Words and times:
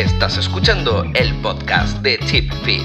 Estás 0.00 0.38
escuchando 0.38 1.04
el 1.14 1.34
podcast 1.42 1.98
de 1.98 2.18
Chip 2.20 2.50
Fit. 2.64 2.80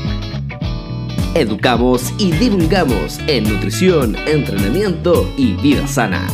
Educamos 1.33 2.13
y 2.17 2.33
divulgamos 2.33 3.19
en 3.27 3.45
nutrición, 3.45 4.17
entrenamiento 4.27 5.25
y 5.37 5.53
vida 5.53 5.87
sana. 5.87 6.27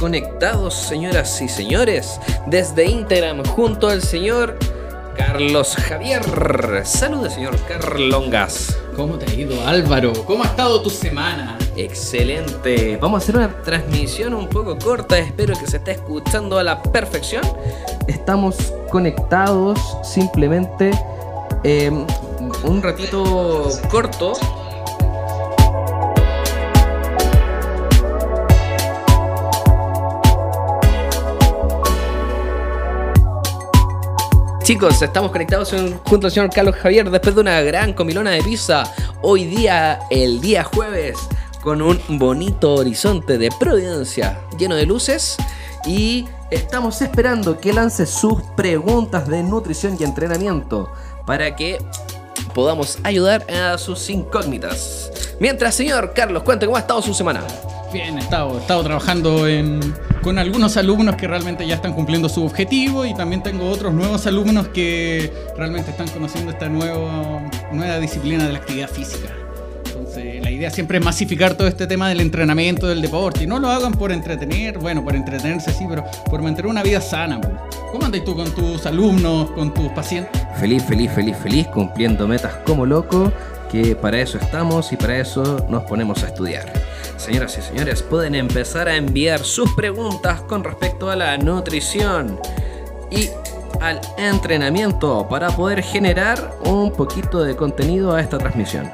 Conectados, 0.00 0.72
señoras 0.72 1.42
y 1.42 1.48
señores, 1.48 2.18
desde 2.46 2.86
Instagram 2.86 3.44
junto 3.44 3.86
al 3.90 4.00
señor 4.00 4.58
Carlos 5.14 5.76
Javier. 5.76 6.22
Saludos, 6.84 7.34
señor 7.34 7.54
Carlongas. 7.68 8.78
¿Cómo 8.96 9.18
te 9.18 9.30
ha 9.30 9.34
ido, 9.34 9.68
Álvaro? 9.68 10.14
¿Cómo 10.24 10.42
ha 10.42 10.46
estado 10.46 10.80
tu 10.80 10.88
semana? 10.88 11.58
Excelente. 11.76 12.96
Vamos 12.96 13.20
a 13.20 13.24
hacer 13.24 13.36
una 13.36 13.62
transmisión 13.62 14.32
un 14.32 14.48
poco 14.48 14.78
corta. 14.78 15.18
Espero 15.18 15.54
que 15.54 15.66
se 15.66 15.76
esté 15.76 15.92
escuchando 15.92 16.58
a 16.58 16.64
la 16.64 16.82
perfección. 16.82 17.42
Estamos 18.08 18.56
conectados 18.90 19.78
simplemente 20.02 20.92
eh, 21.62 21.90
un 22.64 22.82
ratito 22.82 23.68
corto 23.90 24.32
Chicos, 34.70 35.02
estamos 35.02 35.32
conectados 35.32 35.74
junto 36.06 36.28
al 36.28 36.32
señor 36.32 36.48
Carlos 36.48 36.76
Javier 36.76 37.10
después 37.10 37.34
de 37.34 37.40
una 37.40 37.60
gran 37.60 37.92
comilona 37.92 38.30
de 38.30 38.40
pizza. 38.40 38.84
Hoy 39.20 39.44
día, 39.46 39.98
el 40.10 40.40
día 40.40 40.62
jueves, 40.62 41.18
con 41.60 41.82
un 41.82 41.98
bonito 42.20 42.74
horizonte 42.74 43.36
de 43.36 43.50
Providencia 43.58 44.38
lleno 44.56 44.76
de 44.76 44.86
luces. 44.86 45.36
Y 45.86 46.28
estamos 46.52 47.02
esperando 47.02 47.58
que 47.58 47.72
lance 47.72 48.06
sus 48.06 48.42
preguntas 48.56 49.26
de 49.26 49.42
nutrición 49.42 49.96
y 49.98 50.04
entrenamiento 50.04 50.92
para 51.26 51.56
que 51.56 51.78
podamos 52.54 53.00
ayudar 53.02 53.44
a 53.50 53.76
sus 53.76 54.08
incógnitas. 54.08 55.10
Mientras, 55.40 55.74
señor 55.74 56.12
Carlos, 56.14 56.44
cuente 56.44 56.66
cómo 56.66 56.76
ha 56.76 56.80
estado 56.80 57.02
su 57.02 57.12
semana. 57.12 57.42
Bien, 57.92 58.16
he 58.18 58.20
estado, 58.20 58.56
he 58.56 58.60
estado 58.60 58.84
trabajando 58.84 59.46
con 60.22 60.38
algunos 60.38 60.76
alumnos 60.76 61.16
que 61.16 61.26
realmente 61.26 61.66
ya 61.66 61.74
están 61.74 61.92
cumpliendo 61.92 62.28
su 62.28 62.44
objetivo 62.44 63.04
y 63.04 63.14
también 63.14 63.42
tengo 63.42 63.68
otros 63.68 63.92
nuevos 63.92 64.26
alumnos 64.28 64.68
que 64.68 65.32
realmente 65.56 65.90
están 65.90 66.06
conociendo 66.08 66.52
esta 66.52 66.68
nueva, 66.68 67.42
nueva 67.72 67.98
disciplina 67.98 68.46
de 68.46 68.52
la 68.52 68.58
actividad 68.60 68.88
física. 68.88 69.30
Entonces, 69.86 70.40
la 70.40 70.52
idea 70.52 70.70
siempre 70.70 70.98
es 70.98 71.04
masificar 71.04 71.54
todo 71.54 71.66
este 71.66 71.88
tema 71.88 72.08
del 72.08 72.20
entrenamiento, 72.20 72.86
del 72.86 73.02
deporte. 73.02 73.42
Y 73.42 73.46
no 73.48 73.58
lo 73.58 73.68
hagan 73.68 73.92
por 73.92 74.12
entretener, 74.12 74.78
bueno, 74.78 75.02
por 75.02 75.16
entretenerse 75.16 75.72
sí, 75.72 75.84
pero 75.88 76.04
por 76.28 76.42
mantener 76.42 76.70
una 76.70 76.84
vida 76.84 77.00
sana. 77.00 77.40
¿Cómo 77.90 78.06
andas 78.06 78.24
tú 78.24 78.36
con 78.36 78.54
tus 78.54 78.86
alumnos, 78.86 79.50
con 79.50 79.74
tus 79.74 79.88
pacientes? 79.88 80.40
Feliz, 80.60 80.84
feliz, 80.84 81.10
feliz, 81.10 81.36
feliz, 81.36 81.66
cumpliendo 81.66 82.28
metas 82.28 82.54
como 82.64 82.86
loco, 82.86 83.32
que 83.70 83.96
para 83.96 84.20
eso 84.20 84.38
estamos 84.38 84.92
y 84.92 84.96
para 84.96 85.18
eso 85.18 85.66
nos 85.68 85.82
ponemos 85.84 86.22
a 86.22 86.28
estudiar. 86.28 86.72
Señoras 87.20 87.58
y 87.58 87.60
señores, 87.60 88.02
pueden 88.02 88.34
empezar 88.34 88.88
a 88.88 88.96
enviar 88.96 89.40
sus 89.40 89.70
preguntas 89.74 90.40
con 90.40 90.64
respecto 90.64 91.10
a 91.10 91.16
la 91.16 91.36
nutrición 91.36 92.40
y 93.10 93.28
al 93.78 94.00
entrenamiento 94.16 95.28
para 95.28 95.50
poder 95.50 95.82
generar 95.82 96.54
un 96.64 96.90
poquito 96.90 97.42
de 97.42 97.54
contenido 97.54 98.14
a 98.14 98.22
esta 98.22 98.38
transmisión. 98.38 98.90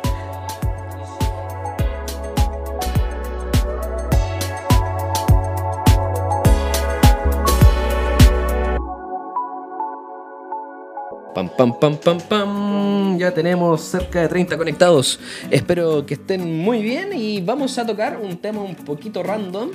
Pam, 11.36 11.50
pam, 11.50 11.78
pam, 11.78 11.96
pam, 11.98 12.18
pam. 12.18 13.18
Ya 13.18 13.30
tenemos 13.30 13.82
cerca 13.82 14.22
de 14.22 14.28
30 14.28 14.56
conectados. 14.56 15.20
Espero 15.50 16.06
que 16.06 16.14
estén 16.14 16.62
muy 16.62 16.80
bien 16.80 17.10
y 17.12 17.42
vamos 17.42 17.76
a 17.76 17.84
tocar 17.84 18.18
un 18.18 18.38
tema 18.38 18.62
un 18.62 18.74
poquito 18.74 19.22
random 19.22 19.68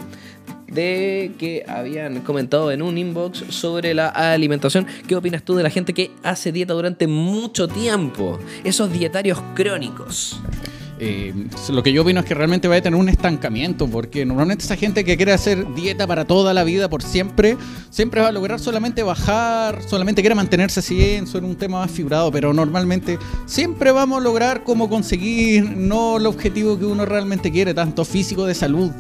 de 0.66 1.34
que 1.38 1.64
habían 1.68 2.22
comentado 2.22 2.72
en 2.72 2.82
un 2.82 2.98
inbox 2.98 3.44
sobre 3.50 3.94
la 3.94 4.08
alimentación. 4.08 4.88
¿Qué 5.08 5.16
opinas 5.16 5.44
tú 5.44 5.54
de 5.54 5.62
la 5.62 5.70
gente 5.70 5.94
que 5.94 6.10
hace 6.24 6.52
dieta 6.52 6.74
durante 6.74 7.06
mucho 7.06 7.68
tiempo? 7.68 8.40
Esos 8.64 8.92
dietarios 8.92 9.40
crónicos. 9.54 10.42
Eh, 11.04 11.34
lo 11.72 11.82
que 11.82 11.92
yo 11.92 12.04
opino 12.04 12.20
es 12.20 12.28
que 12.28 12.36
realmente 12.36 12.68
va 12.68 12.76
a 12.76 12.82
tener 12.82 13.00
un 13.00 13.10
estancamiento, 13.10 13.88
porque 13.88 14.24
normalmente 14.24 14.66
esa 14.66 14.76
gente 14.76 15.04
que 15.04 15.18
quiere 15.18 15.32
hacer 15.32 15.74
dieta 15.74 16.06
para 16.06 16.26
toda 16.26 16.54
la 16.54 16.64
vida, 16.64 16.90
por 16.90 17.02
siempre, 17.02 17.58
siempre 17.90 18.22
va 18.22 18.28
a 18.28 18.32
lograr 18.32 18.60
solamente 18.60 19.02
bajar, 19.02 19.82
solamente 19.82 20.22
quiere 20.22 20.36
mantenerse 20.36 20.80
así 20.80 21.02
en 21.16 21.26
un 21.44 21.56
tema 21.56 21.80
más 21.80 21.90
fibrado, 21.90 22.32
pero 22.32 22.54
normalmente 22.54 23.18
siempre 23.48 23.92
vamos 23.92 24.20
a 24.20 24.24
lograr 24.24 24.64
como 24.64 24.90
conseguir 24.90 25.72
no 25.76 26.18
el 26.18 26.28
objetivo 26.28 26.78
que 26.78 26.86
uno 26.86 27.04
realmente 27.04 27.52
quiere, 27.52 27.74
tanto 27.74 28.06
físico 28.06 28.46
de 28.46 28.54
salud. 28.54 28.92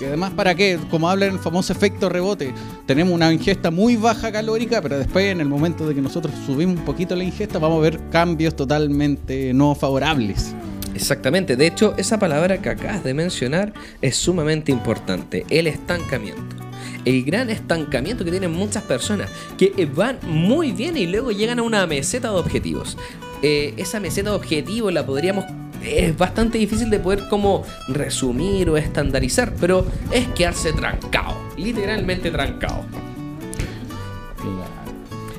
Y 0.00 0.06
además, 0.06 0.32
¿para 0.32 0.56
qué? 0.56 0.76
Como 0.90 1.08
habla 1.08 1.26
en 1.26 1.34
el 1.34 1.38
famoso 1.38 1.72
efecto 1.72 2.08
rebote, 2.08 2.52
tenemos 2.84 3.14
una 3.14 3.32
ingesta 3.32 3.70
muy 3.70 3.94
baja 3.94 4.32
calórica, 4.32 4.82
pero 4.82 4.98
después 4.98 5.26
en 5.26 5.40
el 5.40 5.48
momento 5.48 5.86
de 5.86 5.94
que 5.94 6.00
nosotros 6.00 6.34
subimos 6.46 6.78
un 6.78 6.84
poquito 6.84 7.14
la 7.14 7.22
ingesta, 7.22 7.60
vamos 7.60 7.78
a 7.78 7.82
ver 7.82 8.00
cambios 8.10 8.56
totalmente 8.56 9.54
no 9.54 9.76
favorables. 9.76 10.52
Exactamente, 10.94 11.56
de 11.56 11.66
hecho 11.66 11.94
esa 11.96 12.18
palabra 12.18 12.62
que 12.62 12.68
acabas 12.68 13.02
de 13.02 13.14
mencionar 13.14 13.72
es 14.00 14.16
sumamente 14.16 14.70
importante, 14.70 15.44
el 15.50 15.66
estancamiento. 15.66 16.56
El 17.04 17.24
gran 17.24 17.50
estancamiento 17.50 18.24
que 18.24 18.30
tienen 18.30 18.52
muchas 18.52 18.82
personas 18.84 19.28
que 19.58 19.88
van 19.94 20.18
muy 20.22 20.72
bien 20.72 20.96
y 20.96 21.06
luego 21.06 21.32
llegan 21.32 21.58
a 21.58 21.62
una 21.62 21.86
meseta 21.86 22.30
de 22.30 22.36
objetivos. 22.36 22.96
Eh, 23.42 23.74
esa 23.76 24.00
meseta 24.00 24.30
de 24.30 24.36
objetivos 24.36 24.92
la 24.92 25.04
podríamos 25.04 25.44
es 25.82 26.16
bastante 26.16 26.56
difícil 26.56 26.88
de 26.88 26.98
poder 26.98 27.28
como 27.28 27.62
resumir 27.88 28.70
o 28.70 28.78
estandarizar, 28.78 29.52
pero 29.60 29.86
es 30.10 30.26
quedarse 30.28 30.72
trancado, 30.72 31.36
literalmente 31.58 32.30
trancado 32.30 32.86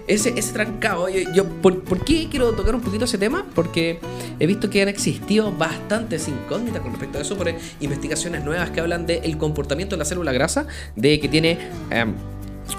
ese, 0.07 0.33
ese 0.37 0.53
trancado. 0.53 1.07
Yo, 1.09 1.45
¿por, 1.45 2.03
qué 2.03 2.27
quiero 2.29 2.51
tocar 2.53 2.75
un 2.75 2.81
poquito 2.81 3.05
ese 3.05 3.17
tema? 3.17 3.45
Porque 3.55 3.99
he 4.39 4.47
visto 4.47 4.69
que 4.69 4.81
han 4.81 4.87
existido 4.87 5.51
bastantes 5.51 6.27
incógnitas 6.27 6.81
con 6.81 6.91
respecto 6.91 7.17
a 7.17 7.21
eso, 7.21 7.37
por 7.37 7.51
investigaciones 7.79 8.43
nuevas 8.43 8.69
que 8.71 8.79
hablan 8.79 9.05
del 9.05 9.37
comportamiento 9.37 9.95
de 9.95 9.99
la 9.99 10.05
célula 10.05 10.31
grasa, 10.31 10.67
de 10.95 11.19
que 11.19 11.27
tiene... 11.27 11.57
Em, 11.89 12.13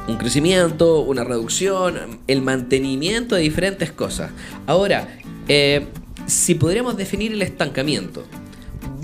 un 0.08 0.16
crecimiento, 0.16 1.00
una 1.00 1.22
reducción, 1.22 2.18
el 2.26 2.42
mantenimiento 2.42 3.36
de 3.36 3.42
diferentes 3.42 3.92
cosas. 3.92 4.32
Ahora, 4.66 5.06
eh, 5.46 5.86
si 6.26 6.56
podríamos 6.56 6.96
definir 6.96 7.32
el 7.32 7.42
estancamiento 7.42 8.24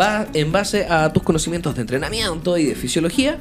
va 0.00 0.26
en 0.34 0.50
base 0.52 0.86
a 0.86 1.12
tus 1.12 1.22
conocimientos 1.22 1.74
de 1.74 1.82
entrenamiento 1.82 2.56
y 2.58 2.64
de 2.64 2.74
fisiología, 2.74 3.38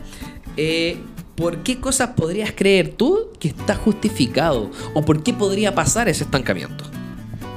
eh, 0.58 0.98
¿por 1.36 1.64
qué 1.64 1.80
cosas 1.80 2.10
podrías 2.10 2.52
creer 2.56 2.94
tú 2.96 3.30
que 3.40 3.50
está 3.50 3.76
justificado? 3.76 4.72
¿O 4.94 5.02
por 5.04 5.24
qué 5.24 5.34
podría 5.34 5.74
pasar 5.74 6.10
ese 6.10 6.24
estancamiento? 6.24 6.84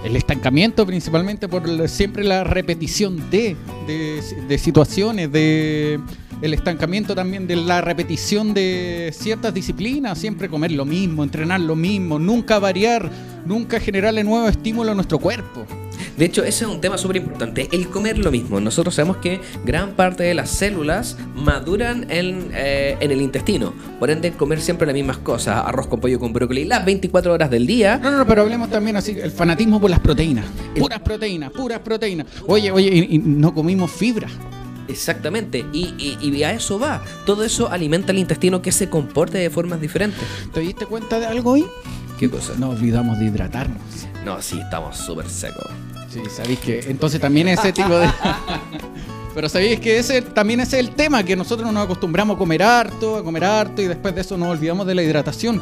El 0.05 0.17
estancamiento 0.17 0.85
principalmente 0.85 1.49
por 1.49 1.89
siempre 1.89 2.25
la 2.25 2.45
repetición 2.45 3.31
de, 3.31 3.57
de, 3.87 4.59
situaciones, 4.59 5.33
de 5.33 5.99
el 6.43 6.53
estancamiento 6.53 7.15
también 7.15 7.47
de 7.47 7.57
la 7.57 7.81
repetición 7.81 8.53
de 8.53 9.15
ciertas 9.15 9.55
disciplinas, 9.55 10.19
siempre 10.19 10.51
comer 10.51 10.73
lo 10.73 10.85
mismo, 10.85 11.25
entrenar 11.25 11.61
lo 11.61 11.75
mismo, 11.75 12.19
nunca 12.19 12.59
variar, 12.59 13.11
nunca 13.47 13.81
generarle 13.81 14.25
nuevo 14.25 14.47
estímulo 14.47 14.93
a 14.93 14.95
nuestro 14.95 15.19
cuerpo. 15.19 15.67
De 16.17 16.25
hecho, 16.25 16.45
ese 16.45 16.65
es 16.65 16.71
un 16.71 16.81
tema 16.81 16.97
súper 16.97 17.17
importante, 17.17 17.69
el 17.73 17.89
comer 17.89 18.19
lo 18.19 18.31
mismo. 18.31 18.61
Nosotros 18.61 18.95
sabemos 18.95 19.17
que 19.17 19.41
gran 19.65 19.93
parte 19.93 20.23
de 20.23 20.35
las 20.35 20.51
células 20.51 21.17
maduran 21.35 22.07
en, 22.09 22.51
eh, 22.55 22.97
en 23.01 23.11
el 23.11 23.21
intestino. 23.21 23.73
Por 23.99 24.11
ende, 24.11 24.33
comer 24.33 24.61
siempre 24.61 24.87
las 24.87 24.95
mismas 24.95 25.19
cosas, 25.19 25.65
arroz 25.67 25.89
con 25.89 26.01
pollo 26.01 26.21
con 26.21 26.33
brócoli, 26.33 26.65
las 26.65 26.85
24 26.85 27.33
horas 27.33 27.51
del 27.51 27.67
día. 27.67 27.99
No, 27.99 28.11
no, 28.13 28.27
pero 28.27 28.43
hablemos 28.43 28.71
también 28.71 28.97
así, 28.97 29.13
el 29.13 29.33
fanatismo 29.33 29.81
por 29.81 29.91
las 29.91 30.01
proteínas. 30.01 30.45
Puras 30.79 31.01
proteínas, 31.01 31.51
puras 31.51 31.81
proteínas. 31.81 32.27
Oye, 32.47 32.71
oye, 32.71 33.07
y, 33.11 33.19
no 33.19 33.53
comimos 33.53 33.91
fibra. 33.91 34.29
Exactamente, 34.87 35.65
y, 35.73 36.17
y, 36.21 36.43
a 36.43 36.53
eso 36.53 36.79
va. 36.79 37.03
Todo 37.25 37.43
eso 37.43 37.71
alimenta 37.71 38.13
el 38.13 38.19
intestino 38.19 38.61
que 38.61 38.71
se 38.71 38.91
comporte 38.91 39.39
de 39.39 39.49
formas 39.51 39.81
diferentes. 39.81 40.23
¿Te 40.53 40.61
diste 40.61 40.87
cuenta 40.87 41.19
de 41.19 41.27
algo 41.27 41.53
hoy? 41.53 41.65
¿Qué 42.19 42.31
cosa? 42.31 42.53
No 42.59 42.71
olvidamos 42.71 43.19
de 43.19 43.25
hidratarnos. 43.25 43.81
No, 44.25 44.41
sí, 44.41 44.61
estamos 44.61 44.97
súper 44.97 45.29
secos. 45.29 45.67
Sí, 46.15 46.23
sabéis 46.31 46.61
que 46.61 46.79
entonces 46.87 47.21
también 47.21 47.49
ese 47.49 47.73
tipo 47.73 47.99
de... 47.99 48.09
Pero 49.35 49.49
sabéis 49.49 49.81
que 49.81 49.99
ese 49.99 50.23
también 50.23 50.61
ese 50.61 50.79
es 50.79 50.87
el 50.87 50.95
tema, 50.95 51.25
que 51.25 51.35
nosotros 51.35 51.73
nos 51.73 51.85
acostumbramos 51.85 52.37
a 52.37 52.39
comer 52.39 52.63
harto, 52.63 53.17
a 53.17 53.25
comer 53.25 53.45
harto 53.45 53.83
y 53.83 53.89
después 53.89 54.15
de 54.15 54.21
eso 54.21 54.39
nos 54.39 54.51
olvidamos 54.51 54.87
de 54.87 54.95
la 54.95 55.03
hidratación. 55.03 55.61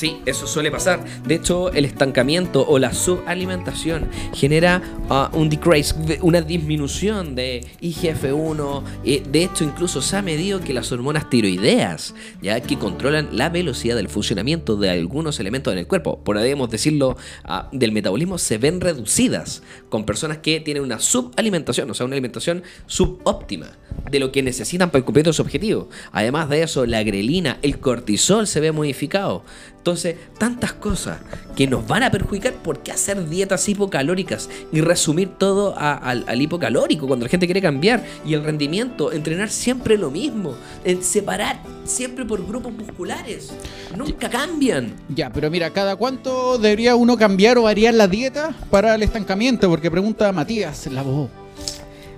Sí, 0.00 0.16
eso 0.24 0.46
suele 0.46 0.70
pasar. 0.70 1.04
De 1.26 1.34
hecho, 1.34 1.70
el 1.74 1.84
estancamiento 1.84 2.66
o 2.66 2.78
la 2.78 2.94
subalimentación 2.94 4.08
genera 4.32 4.80
uh, 5.10 5.36
un 5.36 5.50
decrease, 5.50 5.94
una 6.22 6.40
disminución 6.40 7.34
de 7.34 7.66
IGF-1. 7.82 8.82
Eh, 9.04 9.22
de 9.30 9.44
hecho, 9.44 9.62
incluso 9.62 10.00
se 10.00 10.16
ha 10.16 10.22
medido 10.22 10.60
que 10.60 10.72
las 10.72 10.90
hormonas 10.90 11.28
tiroideas, 11.28 12.14
ya 12.40 12.58
que 12.62 12.78
controlan 12.78 13.28
la 13.32 13.50
velocidad 13.50 13.94
del 13.94 14.08
funcionamiento 14.08 14.76
de 14.76 14.88
algunos 14.88 15.38
elementos 15.38 15.70
en 15.74 15.80
el 15.80 15.86
cuerpo, 15.86 16.24
podríamos 16.24 16.70
decirlo, 16.70 17.18
uh, 17.46 17.64
del 17.70 17.92
metabolismo, 17.92 18.38
se 18.38 18.56
ven 18.56 18.80
reducidas 18.80 19.62
con 19.90 20.06
personas 20.06 20.38
que 20.38 20.60
tienen 20.60 20.82
una 20.82 20.98
subalimentación, 20.98 21.90
o 21.90 21.92
sea, 21.92 22.06
una 22.06 22.14
alimentación 22.14 22.62
subóptima 22.86 23.66
de 24.10 24.18
lo 24.18 24.32
que 24.32 24.42
necesitan 24.42 24.88
para 24.90 25.04
cumplir 25.04 25.30
su 25.34 25.42
objetivo. 25.42 25.90
Además 26.10 26.48
de 26.48 26.62
eso, 26.62 26.86
la 26.86 27.02
grelina, 27.02 27.58
el 27.60 27.80
cortisol 27.80 28.46
se 28.46 28.60
ve 28.60 28.72
modificado. 28.72 29.44
Entonces, 29.80 30.16
tantas 30.36 30.74
cosas 30.74 31.20
que 31.56 31.66
nos 31.66 31.86
van 31.86 32.02
a 32.02 32.10
perjudicar. 32.10 32.52
¿Por 32.52 32.82
qué 32.82 32.92
hacer 32.92 33.26
dietas 33.30 33.66
hipocalóricas 33.66 34.50
y 34.70 34.82
resumir 34.82 35.30
todo 35.38 35.74
al 35.74 36.42
hipocalórico 36.42 37.06
cuando 37.06 37.24
la 37.24 37.30
gente 37.30 37.46
quiere 37.46 37.62
cambiar? 37.62 38.04
Y 38.26 38.34
el 38.34 38.44
rendimiento, 38.44 39.10
entrenar 39.10 39.48
siempre 39.48 39.96
lo 39.96 40.10
mismo. 40.10 40.54
En 40.84 41.02
separar 41.02 41.62
siempre 41.84 42.26
por 42.26 42.46
grupos 42.46 42.74
musculares. 42.74 43.54
Nunca 43.96 44.28
cambian. 44.28 44.92
Ya, 45.08 45.30
pero 45.30 45.50
mira, 45.50 45.70
¿cada 45.70 45.96
cuánto 45.96 46.58
debería 46.58 46.94
uno 46.94 47.16
cambiar 47.16 47.56
o 47.56 47.62
variar 47.62 47.94
la 47.94 48.06
dieta 48.06 48.54
para 48.70 48.94
el 48.94 49.02
estancamiento? 49.02 49.70
Porque 49.70 49.90
pregunta 49.90 50.30
Matías, 50.30 50.88
la 50.88 51.02
voz. 51.02 51.30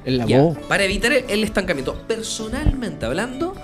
La 0.04 0.26
voz. 0.26 0.58
Para 0.66 0.82
evitar 0.82 1.12
el 1.12 1.44
estancamiento. 1.44 1.94
Personalmente 2.08 3.06
hablando, 3.06 3.54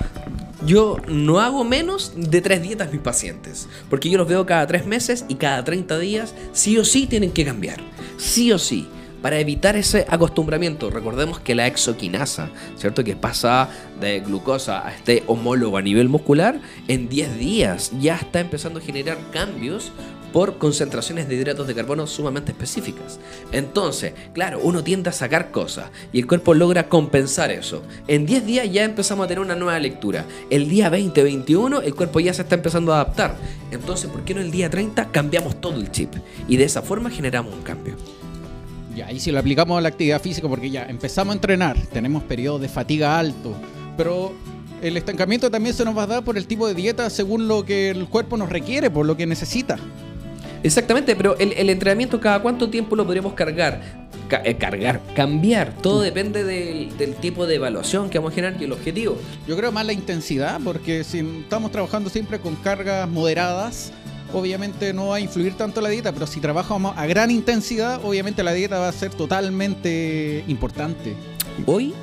yo 0.66 0.96
no 1.06 1.40
hago 1.40 1.64
menos 1.64 2.12
de 2.16 2.40
tres 2.40 2.62
dietas 2.62 2.92
mis 2.92 3.00
pacientes, 3.00 3.68
porque 3.88 4.10
yo 4.10 4.18
los 4.18 4.28
veo 4.28 4.46
cada 4.46 4.66
tres 4.66 4.86
meses 4.86 5.24
y 5.28 5.36
cada 5.36 5.64
30 5.64 5.98
días 5.98 6.34
sí 6.52 6.78
o 6.78 6.84
sí 6.84 7.06
tienen 7.06 7.32
que 7.32 7.44
cambiar, 7.44 7.80
sí 8.16 8.52
o 8.52 8.58
sí. 8.58 8.88
Para 9.22 9.40
evitar 9.40 9.74
ese 9.74 10.06
acostumbramiento, 10.08 10.90
recordemos 10.90 11.40
que 11.40 11.56
la 11.56 11.66
exoquinasa, 11.66 12.50
¿cierto? 12.76 13.02
Que 13.02 13.16
pasa 13.16 13.68
de 14.00 14.20
glucosa 14.20 14.86
a 14.86 14.94
este 14.94 15.24
homólogo 15.26 15.76
a 15.76 15.82
nivel 15.82 16.08
muscular, 16.08 16.60
en 16.86 17.08
10 17.08 17.36
días 17.36 17.92
ya 17.98 18.14
está 18.14 18.38
empezando 18.38 18.78
a 18.78 18.82
generar 18.82 19.18
cambios 19.32 19.90
por 20.32 20.58
concentraciones 20.58 21.28
de 21.28 21.34
hidratos 21.36 21.66
de 21.66 21.74
carbono 21.74 22.06
sumamente 22.06 22.52
específicas. 22.52 23.18
Entonces, 23.52 24.12
claro, 24.32 24.60
uno 24.62 24.84
tiende 24.84 25.10
a 25.10 25.12
sacar 25.12 25.50
cosas 25.50 25.90
y 26.12 26.18
el 26.18 26.26
cuerpo 26.26 26.54
logra 26.54 26.88
compensar 26.88 27.50
eso. 27.50 27.82
En 28.06 28.26
10 28.26 28.46
días 28.46 28.70
ya 28.70 28.84
empezamos 28.84 29.24
a 29.24 29.28
tener 29.28 29.42
una 29.42 29.54
nueva 29.54 29.78
lectura. 29.78 30.24
El 30.50 30.68
día 30.68 30.88
20, 30.88 31.22
21, 31.22 31.82
el 31.82 31.94
cuerpo 31.94 32.20
ya 32.20 32.34
se 32.34 32.42
está 32.42 32.54
empezando 32.54 32.92
a 32.92 33.00
adaptar. 33.00 33.36
Entonces, 33.70 34.10
¿por 34.10 34.24
qué 34.24 34.34
no 34.34 34.40
el 34.40 34.50
día 34.50 34.70
30 34.70 35.10
cambiamos 35.10 35.60
todo 35.60 35.76
el 35.76 35.90
chip? 35.90 36.14
Y 36.48 36.56
de 36.56 36.64
esa 36.64 36.82
forma 36.82 37.10
generamos 37.10 37.54
un 37.54 37.62
cambio. 37.62 37.96
Ya, 38.94 39.12
y 39.12 39.20
si 39.20 39.30
lo 39.30 39.38
aplicamos 39.38 39.78
a 39.78 39.80
la 39.80 39.88
actividad 39.88 40.20
física, 40.20 40.48
porque 40.48 40.70
ya 40.70 40.84
empezamos 40.86 41.32
a 41.32 41.34
entrenar, 41.34 41.76
tenemos 41.92 42.24
periodos 42.24 42.60
de 42.60 42.68
fatiga 42.68 43.18
alto, 43.18 43.54
pero 43.96 44.32
el 44.82 44.96
estancamiento 44.96 45.50
también 45.50 45.74
se 45.74 45.84
nos 45.84 45.96
va 45.96 46.04
a 46.04 46.06
dar 46.06 46.24
por 46.24 46.36
el 46.36 46.46
tipo 46.46 46.66
de 46.66 46.74
dieta 46.74 47.08
según 47.10 47.48
lo 47.48 47.64
que 47.64 47.90
el 47.90 48.08
cuerpo 48.08 48.36
nos 48.36 48.48
requiere, 48.48 48.90
por 48.90 49.06
lo 49.06 49.16
que 49.16 49.26
necesita. 49.26 49.76
Exactamente, 50.62 51.14
pero 51.14 51.36
el, 51.38 51.70
entrenamiento, 51.70 52.20
¿cada 52.20 52.42
cuánto 52.42 52.68
tiempo 52.68 52.96
lo 52.96 53.04
podríamos 53.04 53.34
cargar? 53.34 53.80
Eh, 54.44 54.56
cargar, 54.56 55.00
cambiar. 55.14 55.72
Todo 55.80 56.00
depende 56.00 56.44
del, 56.44 57.14
tipo 57.20 57.46
de 57.46 57.54
evaluación 57.54 58.10
que 58.10 58.18
vamos 58.18 58.32
a 58.32 58.34
generar 58.34 58.60
y 58.60 58.64
el 58.64 58.72
objetivo. 58.72 59.16
Yo 59.46 59.56
creo 59.56 59.72
más 59.72 59.86
la 59.86 59.92
intensidad, 59.92 60.60
porque 60.62 61.04
si 61.04 61.20
estamos 61.20 61.70
trabajando 61.70 62.10
siempre 62.10 62.40
con 62.40 62.56
cargas 62.56 63.08
moderadas, 63.08 63.92
obviamente 64.32 64.92
no 64.92 65.08
va 65.08 65.16
a 65.16 65.20
influir 65.20 65.54
tanto 65.54 65.80
la 65.80 65.88
dieta, 65.88 66.12
pero 66.12 66.26
si 66.26 66.40
trabajamos 66.40 66.96
a 66.96 67.06
gran 67.06 67.30
intensidad, 67.30 68.04
obviamente 68.04 68.42
la 68.42 68.52
dieta 68.52 68.78
va 68.78 68.88
a 68.88 68.92
ser 68.92 69.10
totalmente 69.10 70.44
importante. 70.48 71.14
Hoy, 71.66 71.94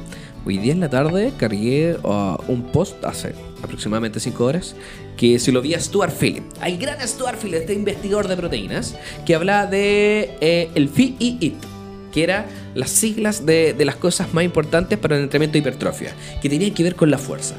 hoy 0.46 0.57
día 0.57 0.72
en 0.72 0.80
la 0.80 0.90
tarde, 0.90 1.34
cargué 1.38 1.98
uh, 2.04 2.38
un 2.48 2.63
post 2.72 3.04
hace 3.04 3.34
aproximadamente 3.66 4.20
5 4.20 4.44
horas, 4.44 4.76
que 5.18 5.40
se 5.40 5.52
lo 5.52 5.62
vi 5.62 5.74
a 5.74 5.80
Stuart 5.80 6.14
Philip, 6.18 6.44
al 6.62 6.78
gran 6.78 7.06
Stuart 7.08 7.40
Philip, 7.42 7.62
este 7.62 7.74
investigador 7.74 8.28
de 8.28 8.38
proteínas, 8.38 8.96
que 9.26 9.36
hablaba 9.36 9.66
de 9.68 10.38
eh, 10.42 10.70
el 10.76 10.90
FI 10.90 11.16
y 11.20 11.38
IT, 11.40 11.64
que 12.12 12.24
eran 12.24 12.46
las 12.74 12.90
siglas 12.90 13.46
de, 13.46 13.74
de, 13.74 13.86
las 13.86 13.96
cosas 13.96 14.34
más 14.34 14.44
importantes 14.44 14.98
para 14.98 15.18
el 15.18 15.24
entrenamiento 15.24 15.54
de 15.54 15.60
hipertrofia, 15.60 16.14
que 16.42 16.50
tenían 16.50 16.74
que 16.74 16.84
ver 16.84 16.96
con 16.96 17.12
la 17.12 17.18
fuerza. 17.18 17.56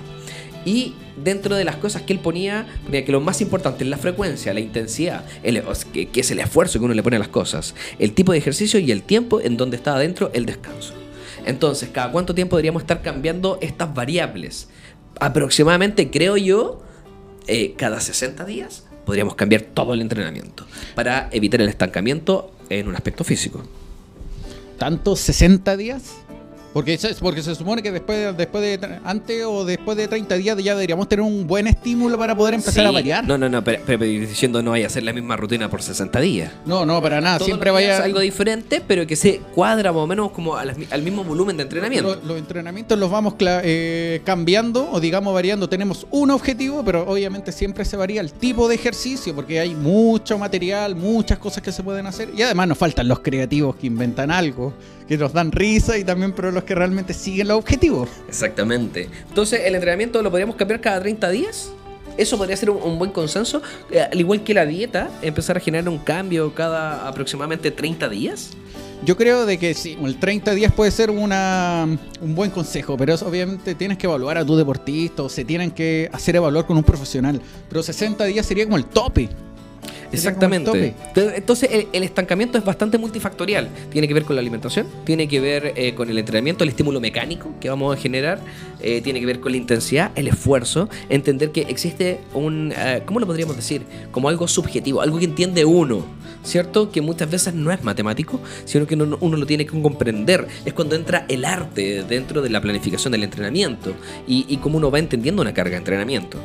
Y 0.64 0.94
dentro 1.22 1.54
de 1.54 1.64
las 1.64 1.76
cosas 1.76 2.02
que 2.02 2.12
él 2.12 2.18
ponía, 2.18 2.66
ponía 2.84 3.04
que 3.04 3.12
lo 3.12 3.20
más 3.20 3.40
importante 3.40 3.84
es 3.84 3.90
la 3.90 3.98
frecuencia, 3.98 4.52
la 4.52 4.60
intensidad, 4.60 5.24
el, 5.42 5.62
que, 5.92 6.08
que 6.08 6.20
es 6.20 6.30
el 6.30 6.40
esfuerzo 6.40 6.78
que 6.78 6.84
uno 6.84 6.94
le 6.94 7.02
pone 7.02 7.16
a 7.16 7.18
las 7.20 7.28
cosas, 7.28 7.74
el 7.98 8.12
tipo 8.12 8.32
de 8.32 8.38
ejercicio 8.38 8.80
y 8.80 8.90
el 8.90 9.02
tiempo 9.02 9.40
en 9.40 9.56
donde 9.56 9.76
está 9.76 9.94
adentro 9.94 10.30
el 10.34 10.46
descanso. 10.46 10.94
Entonces, 11.46 11.90
¿cada 11.92 12.10
cuánto 12.10 12.34
tiempo 12.34 12.56
deberíamos 12.56 12.82
estar 12.82 13.02
cambiando 13.02 13.58
estas 13.62 13.94
variables? 13.94 14.68
Aproximadamente, 15.20 16.10
creo 16.10 16.36
yo, 16.36 16.82
eh, 17.46 17.74
cada 17.76 18.00
60 18.00 18.44
días 18.44 18.84
podríamos 19.04 19.36
cambiar 19.36 19.62
todo 19.62 19.94
el 19.94 20.00
entrenamiento 20.00 20.66
para 20.94 21.28
evitar 21.32 21.60
el 21.60 21.68
estancamiento 21.68 22.50
en 22.68 22.88
un 22.88 22.96
aspecto 22.96 23.24
físico. 23.24 23.62
¿Tanto 24.78 25.16
60 25.16 25.76
días? 25.76 26.16
Porque, 26.76 26.98
porque 27.20 27.42
se 27.42 27.54
supone 27.54 27.82
que 27.82 27.90
después, 27.90 28.36
después 28.36 28.62
de 28.62 28.98
antes 29.02 29.44
o 29.46 29.64
después 29.64 29.96
de 29.96 30.08
30 30.08 30.34
días 30.34 30.58
ya 30.62 30.74
deberíamos 30.74 31.08
tener 31.08 31.24
un 31.24 31.46
buen 31.46 31.66
estímulo 31.66 32.18
para 32.18 32.36
poder 32.36 32.52
empezar 32.52 32.84
a 32.84 32.90
variar. 32.90 33.26
No, 33.26 33.38
no, 33.38 33.48
no, 33.48 33.64
pero, 33.64 34.04
diciendo 34.04 34.62
no 34.62 34.72
vaya 34.72 34.84
a 34.84 34.88
hacer 34.88 35.02
la 35.02 35.14
misma 35.14 35.38
rutina 35.38 35.70
por 35.70 35.80
60 35.80 36.20
días. 36.20 36.52
No, 36.66 36.84
no, 36.84 37.00
para 37.00 37.22
nada. 37.22 37.38
Siempre 37.38 37.70
vaya. 37.70 38.04
algo 38.04 38.20
diferente, 38.20 38.82
pero 38.86 39.06
que 39.06 39.16
se 39.16 39.38
cuadra 39.54 39.90
más 39.90 40.02
o 40.02 40.06
menos 40.06 40.32
como 40.32 40.54
al, 40.54 40.76
mismo 41.02 41.24
volumen 41.24 41.56
de 41.56 41.62
entrenamiento. 41.62 42.20
Los, 42.22 42.36
entrenamientos 42.36 42.98
los 42.98 43.10
vamos 43.10 43.36
eh, 43.40 44.20
cambiando 44.24 44.90
o 44.92 45.00
digamos 45.00 45.32
variando. 45.32 45.70
Tenemos 45.70 46.06
un 46.10 46.30
objetivo, 46.30 46.84
pero 46.84 47.08
obviamente 47.08 47.52
siempre 47.52 47.86
se 47.86 47.96
varía 47.96 48.20
el 48.20 48.34
tipo 48.34 48.68
de 48.68 48.74
ejercicio 48.74 49.34
porque 49.34 49.60
hay 49.60 49.74
mucho 49.74 50.36
material, 50.36 50.94
muchas 50.94 51.38
cosas 51.38 51.62
que 51.62 51.72
se 51.72 51.82
pueden 51.82 52.06
hacer. 52.06 52.28
Y 52.36 52.42
además 52.42 52.68
nos 52.68 52.76
faltan 52.76 53.08
los 53.08 53.20
creativos 53.20 53.76
que 53.76 53.86
inventan 53.86 54.30
algo, 54.30 54.74
que 55.08 55.16
nos 55.16 55.32
dan 55.32 55.52
risa 55.52 55.98
y 55.98 56.04
también 56.04 56.32
pero 56.32 56.50
los 56.50 56.64
que 56.64 56.74
realmente 56.74 57.14
siguen 57.14 57.48
los 57.48 57.58
objetivos. 57.58 58.08
Exactamente. 58.28 59.08
Entonces, 59.28 59.60
¿el 59.64 59.74
entrenamiento 59.74 60.22
lo 60.22 60.30
podríamos 60.30 60.56
cambiar 60.56 60.80
cada 60.80 61.00
30 61.00 61.30
días? 61.30 61.70
Eso 62.16 62.38
podría 62.38 62.56
ser 62.56 62.70
un, 62.70 62.98
buen 62.98 63.10
consenso. 63.10 63.62
Eh, 63.90 64.00
al 64.00 64.18
igual 64.18 64.42
que 64.42 64.54
la 64.54 64.64
dieta, 64.64 65.10
empezar 65.22 65.58
a 65.58 65.60
generar 65.60 65.88
un 65.88 65.98
cambio 65.98 66.54
cada 66.54 67.06
aproximadamente 67.06 67.70
30 67.70 68.08
días. 68.08 68.50
Yo 69.04 69.16
creo 69.16 69.44
de 69.44 69.58
que 69.58 69.74
sí, 69.74 69.96
el 70.02 70.18
30 70.18 70.54
días 70.54 70.72
puede 70.72 70.90
ser 70.90 71.10
una, 71.10 71.86
un 72.20 72.34
buen 72.34 72.50
consejo, 72.50 72.96
pero 72.96 73.14
obviamente 73.14 73.74
tienes 73.74 73.98
que 73.98 74.06
evaluar 74.06 74.38
a 74.38 74.44
tu 74.44 74.56
deportista 74.56 75.22
o 75.22 75.28
se 75.28 75.44
tienen 75.44 75.70
que 75.70 76.08
hacer 76.12 76.36
evaluar 76.36 76.66
con 76.66 76.78
un 76.78 76.82
profesional. 76.82 77.40
Pero 77.68 77.82
60 77.82 78.24
días 78.24 78.46
sería 78.46 78.64
como 78.64 78.78
el 78.78 78.86
tope. 78.86 79.28
Exactamente. 80.12 80.94
Entonces 81.14 81.70
el, 81.92 82.02
estancamiento 82.02 82.58
es 82.58 82.64
bastante 82.64 82.98
multifactorial. 82.98 83.68
Tiene 83.90 84.08
que 84.08 84.14
ver 84.14 84.24
con 84.24 84.36
la 84.36 84.40
alimentación, 84.40 84.86
tiene 85.04 85.28
que 85.28 85.40
ver 85.40 85.72
eh, 85.76 85.94
con 85.94 86.10
el 86.10 86.18
entrenamiento, 86.18 86.64
el 86.64 86.70
estímulo 86.70 87.00
mecánico 87.00 87.54
que 87.60 87.68
vamos 87.68 87.96
a 87.96 88.00
generar, 88.00 88.40
eh, 88.80 89.00
tiene 89.00 89.20
que 89.20 89.26
ver 89.26 89.40
con 89.40 89.52
la 89.52 89.58
intensidad, 89.58 90.12
el 90.14 90.28
esfuerzo, 90.28 90.88
entender 91.08 91.50
que 91.50 91.62
existe 91.62 92.20
un, 92.34 92.72
eh, 92.76 93.02
¿cómo 93.04 93.20
lo 93.20 93.26
podríamos 93.26 93.56
decir? 93.56 93.82
Como 94.10 94.28
algo 94.28 94.48
subjetivo, 94.48 95.00
algo 95.00 95.18
que 95.18 95.24
entiende 95.24 95.64
uno, 95.64 96.04
¿cierto? 96.42 96.90
Que 96.90 97.00
muchas 97.00 97.30
veces 97.30 97.54
no 97.54 97.72
es 97.72 97.82
matemático, 97.82 98.40
sino 98.64 98.86
que 98.86 98.94
uno, 98.94 99.36
lo 99.36 99.46
tiene 99.46 99.66
que 99.66 99.80
comprender. 99.80 100.46
Es 100.64 100.72
cuando 100.72 100.94
entra 100.94 101.26
el 101.28 101.44
arte 101.44 102.04
dentro 102.04 102.42
de 102.42 102.50
la 102.50 102.60
planificación 102.60 103.12
del 103.12 103.24
entrenamiento 103.24 103.92
y, 104.26 104.46
y 104.48 104.58
cómo 104.58 104.78
uno 104.78 104.90
va 104.90 104.98
entendiendo 104.98 105.42
una 105.42 105.52
carga 105.52 105.72
de 105.72 105.78
entrenamiento 105.78 106.38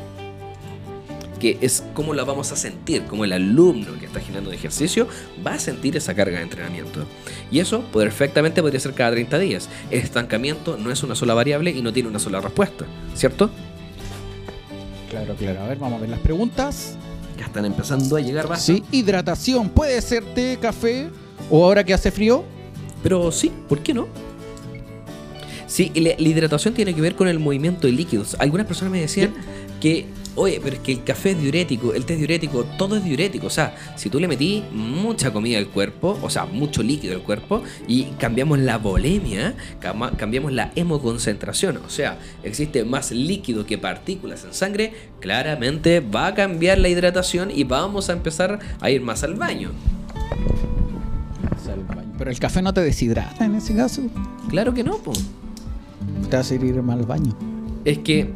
que 1.42 1.58
es 1.60 1.82
cómo 1.92 2.14
la 2.14 2.22
vamos 2.22 2.52
a 2.52 2.56
sentir, 2.56 3.02
como 3.06 3.24
el 3.24 3.32
alumno 3.32 3.98
que 3.98 4.06
está 4.06 4.20
generando 4.20 4.50
de 4.50 4.56
ejercicio 4.56 5.08
va 5.44 5.54
a 5.54 5.58
sentir 5.58 5.96
esa 5.96 6.14
carga 6.14 6.36
de 6.36 6.44
entrenamiento. 6.44 7.04
Y 7.50 7.58
eso 7.58 7.82
perfectamente 7.92 8.62
podría 8.62 8.78
ser 8.78 8.94
cada 8.94 9.10
30 9.10 9.40
días. 9.40 9.68
El 9.90 9.98
estancamiento 9.98 10.76
no 10.76 10.92
es 10.92 11.02
una 11.02 11.16
sola 11.16 11.34
variable 11.34 11.72
y 11.72 11.82
no 11.82 11.92
tiene 11.92 12.08
una 12.08 12.20
sola 12.20 12.40
respuesta, 12.40 12.84
¿cierto? 13.16 13.50
Claro, 15.10 15.34
claro. 15.34 15.62
A 15.62 15.66
ver, 15.66 15.78
vamos 15.78 15.98
a 15.98 16.02
ver 16.02 16.10
las 16.10 16.20
preguntas. 16.20 16.96
Ya 17.36 17.46
están 17.46 17.64
empezando 17.64 18.14
a 18.14 18.20
llegar 18.20 18.48
más. 18.48 18.64
Sí, 18.64 18.84
hidratación. 18.92 19.68
¿Puede 19.68 20.00
ser 20.00 20.22
té, 20.36 20.56
café 20.62 21.10
o 21.50 21.64
ahora 21.64 21.82
que 21.82 21.92
hace 21.92 22.12
frío? 22.12 22.44
Pero 23.02 23.32
sí, 23.32 23.50
¿por 23.68 23.80
qué 23.80 23.92
no? 23.92 24.06
Sí, 25.66 25.90
la, 25.96 26.12
hidratación 26.20 26.72
tiene 26.72 26.94
que 26.94 27.00
ver 27.00 27.16
con 27.16 27.26
el 27.26 27.40
movimiento 27.40 27.88
de 27.88 27.94
líquidos. 27.94 28.36
Algunas 28.38 28.68
personas 28.68 28.92
me 28.92 29.00
decían, 29.00 29.34
que, 29.82 30.06
oye, 30.36 30.60
pero 30.62 30.76
es 30.76 30.82
que 30.82 30.92
el 30.92 31.02
café 31.02 31.32
es 31.32 31.40
diurético, 31.40 31.92
el 31.92 32.04
té 32.04 32.12
es 32.12 32.20
diurético, 32.20 32.62
todo 32.78 32.96
es 32.96 33.02
diurético. 33.02 33.48
O 33.48 33.50
sea, 33.50 33.74
si 33.96 34.10
tú 34.10 34.20
le 34.20 34.28
metí 34.28 34.62
mucha 34.72 35.32
comida 35.32 35.58
al 35.58 35.66
cuerpo, 35.66 36.16
o 36.22 36.30
sea, 36.30 36.44
mucho 36.46 36.84
líquido 36.84 37.16
al 37.16 37.22
cuerpo, 37.24 37.64
y 37.88 38.04
cambiamos 38.20 38.60
la 38.60 38.78
volemia, 38.78 39.56
cambiamos 40.16 40.52
la 40.52 40.70
hemoconcentración, 40.76 41.78
o 41.78 41.90
sea, 41.90 42.20
existe 42.44 42.84
más 42.84 43.10
líquido 43.10 43.66
que 43.66 43.76
partículas 43.76 44.44
en 44.44 44.54
sangre, 44.54 44.92
claramente 45.18 45.98
va 45.98 46.28
a 46.28 46.34
cambiar 46.34 46.78
la 46.78 46.88
hidratación 46.88 47.50
y 47.50 47.64
vamos 47.64 48.08
a 48.08 48.12
empezar 48.12 48.60
a 48.80 48.88
ir 48.88 49.02
más 49.02 49.24
al 49.24 49.34
baño. 49.34 49.72
Pero 52.18 52.30
el 52.30 52.38
café 52.38 52.62
no 52.62 52.72
te 52.72 52.82
deshidrata 52.82 53.44
en 53.44 53.56
ese 53.56 53.74
caso. 53.74 54.02
Claro 54.48 54.72
que 54.72 54.84
no, 54.84 54.98
po. 54.98 55.12
Te 56.30 56.36
hace 56.36 56.54
ir 56.54 56.80
mal 56.82 57.00
al 57.00 57.06
baño. 57.06 57.36
Es 57.84 57.98
que, 57.98 58.30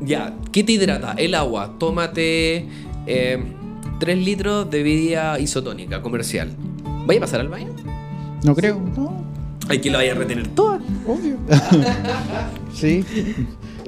ya, 0.00 0.34
¿qué 0.52 0.64
te 0.64 0.72
hidrata? 0.72 1.14
El 1.16 1.34
agua. 1.34 1.74
Tómate 1.78 2.66
3 3.06 4.18
litros 4.18 4.70
de 4.70 4.82
bebida 4.82 5.38
isotónica 5.38 6.02
comercial. 6.02 6.50
¿Vaya 7.06 7.18
a 7.18 7.20
pasar 7.20 7.40
al 7.40 7.48
baño? 7.48 7.68
No 8.44 8.54
creo, 8.54 8.80
no, 8.96 9.24
Hay 9.68 9.78
que 9.80 9.90
lo 9.90 9.98
vaya 9.98 10.12
a 10.12 10.14
retener 10.14 10.48
toda. 10.48 10.80
obvio. 11.06 11.36
sí. 12.74 13.04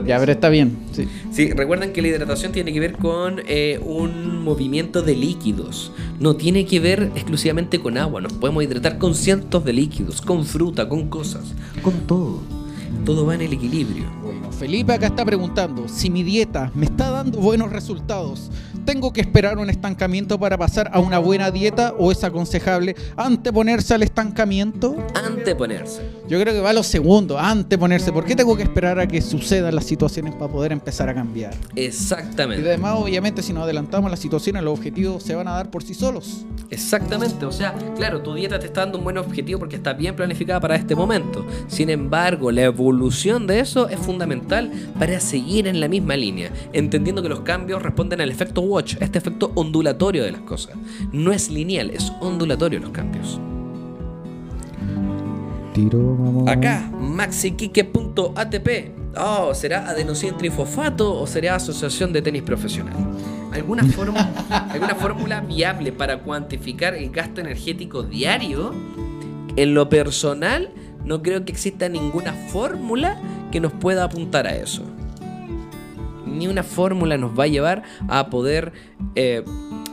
Ya, 0.07 0.19
pero 0.19 0.33
está 0.33 0.51
bien. 0.51 0.77
Sí. 0.93 1.09
Sí, 1.33 1.51
recuerden 1.53 1.93
que 1.93 2.03
la 2.03 2.09
hidratación 2.09 2.53
tiene 2.53 2.73
que 2.73 2.81
ver 2.81 2.93
con 2.97 3.41
eh, 3.47 3.81
un 3.83 4.43
movimiento 4.45 5.03
de 5.03 5.15
líquidos. 5.17 5.91
No 6.21 6.37
tiene 6.37 6.67
que 6.67 6.81
ver 6.81 7.11
exclusivamente 7.15 7.81
con 7.81 7.97
agua. 7.97 8.21
Nos 8.21 8.35
podemos 8.35 8.63
hidratar 8.63 8.99
con 8.99 9.15
cientos 9.15 9.65
de 9.65 9.73
líquidos, 9.73 10.21
con 10.21 10.45
fruta, 10.45 10.89
con 10.89 11.09
cosas, 11.09 11.55
con 11.83 11.95
todo. 12.07 12.41
Todo 13.07 13.25
va 13.25 13.35
en 13.35 13.43
el 13.43 13.53
equilibrio. 13.55 14.05
Felipe 14.59 14.95
acá 14.95 15.09
está 15.09 15.23
preguntando, 15.23 15.87
si 15.87 16.09
mi 16.09 16.23
dieta 16.23 16.71
me 16.75 16.87
está 16.87 17.11
dando 17.11 17.39
buenos 17.39 17.71
resultados, 17.71 18.51
¿tengo 18.87 19.13
que 19.13 19.21
esperar 19.21 19.59
un 19.59 19.69
estancamiento 19.69 20.39
para 20.39 20.57
pasar 20.57 20.91
a 20.95 20.99
una 20.99 21.19
buena 21.19 21.51
dieta 21.51 21.95
o 21.99 22.11
es 22.11 22.25
aconsejable 22.25 22.97
anteponerse 23.19 23.93
al 23.93 24.03
estancamiento? 24.03 24.97
Anteponerse. 25.15 26.01
Yo 26.28 26.40
creo 26.40 26.52
que 26.52 26.61
va 26.61 26.71
a 26.71 26.73
lo 26.73 26.83
segundo, 26.83 27.38
anteponerse. 27.38 28.12
¿Por 28.12 28.25
qué 28.25 28.35
tengo 28.35 28.56
que 28.56 28.64
esperar 28.64 28.99
a 28.99 29.06
que 29.06 29.23
sucedan 29.23 29.75
las 29.75 29.85
situaciones 29.85 30.35
para 30.35 30.50
poder 30.50 30.73
empezar 30.73 31.09
a 31.09 31.14
cambiar? 31.14 31.54
Y 31.76 31.83
Exactamente. 31.83 32.68
además, 32.68 32.97
obviamente, 32.99 33.42
si 33.42 33.52
nos 33.52 33.62
adelantamos 33.62 34.11
las 34.11 34.18
situaciones, 34.18 34.64
los 34.64 34.76
objetivos 34.76 35.23
se 35.23 35.37
van 35.37 35.47
a 35.47 35.52
dar 35.52 35.71
por 35.71 35.85
sí 35.85 35.95
solos. 35.95 36.45
Exactamente, 36.71 37.47
o 37.47 37.52
sea, 37.52 37.75
claro, 37.97 38.23
tu 38.23 38.35
dieta 38.35 38.59
te 38.59 38.66
está 38.66 38.80
dando 38.80 38.99
un 38.99 39.04
buen 39.04 39.18
objetivo 39.18 39.61
porque 39.61 39.76
está 39.76 39.92
bien 39.92 40.16
planificada 40.16 40.59
para 40.59 40.75
este 40.75 40.97
momento. 40.97 41.47
Sin 41.68 41.90
embargo, 41.90 42.50
la 42.50 42.62
evolución 42.62 43.47
de 43.47 43.61
eso 43.61 43.88
es 43.88 44.00
fundamental 44.00 44.73
para 44.99 45.21
seguir 45.21 45.68
en 45.68 45.78
la 45.78 45.87
misma 45.87 46.16
línea, 46.16 46.50
entendiendo 46.73 47.23
que 47.23 47.28
los 47.28 47.40
cambios 47.40 47.83
responden 47.83 48.21
al 48.21 48.30
efecto 48.30 48.62
watch, 48.62 48.97
este 49.00 49.18
efecto 49.18 49.52
ondulatorio 49.54 50.25
de 50.25 50.33
las 50.33 50.40
cosas. 50.40 50.75
No 51.12 51.33
es 51.33 51.50
lineal, 51.50 51.90
es 51.90 52.12
ondulatorio 52.21 52.80
los 52.80 52.90
cambios. 52.90 53.40
Tiro, 55.76 56.16
vamos. 56.16 56.49
Acá, 56.49 56.90
maxiquique.atp. 56.99 58.68
Oh, 59.18 59.52
¿será 59.52 59.87
adenosín 59.90 60.35
trifosfato 60.38 61.21
o 61.21 61.26
será 61.26 61.56
asociación 61.56 62.14
de 62.14 62.23
tenis 62.23 62.40
profesional? 62.40 62.97
¿Alguna, 63.52 63.85
fórmula, 63.85 64.30
¿Alguna 64.71 64.95
fórmula 64.95 65.40
viable 65.42 65.92
para 65.92 66.21
cuantificar 66.21 66.95
el 66.95 67.11
gasto 67.11 67.42
energético 67.42 68.02
diario? 68.02 68.73
En 69.56 69.75
lo 69.75 69.90
personal, 69.90 70.71
no 71.04 71.21
creo 71.21 71.45
que 71.45 71.52
exista 71.52 71.90
ninguna 71.90 72.33
fórmula 72.33 73.21
que 73.52 73.61
nos 73.61 73.75
pueda 73.75 74.04
apuntar 74.04 74.47
a 74.47 74.56
eso. 74.56 74.83
Ni 76.26 76.49
una 76.49 76.62
fórmula 76.62 77.16
nos 77.16 77.38
va 77.38 77.45
a 77.45 77.49
llevar 77.49 77.83
a 78.09 78.28
poder 78.28 78.73
eh, 79.14 79.45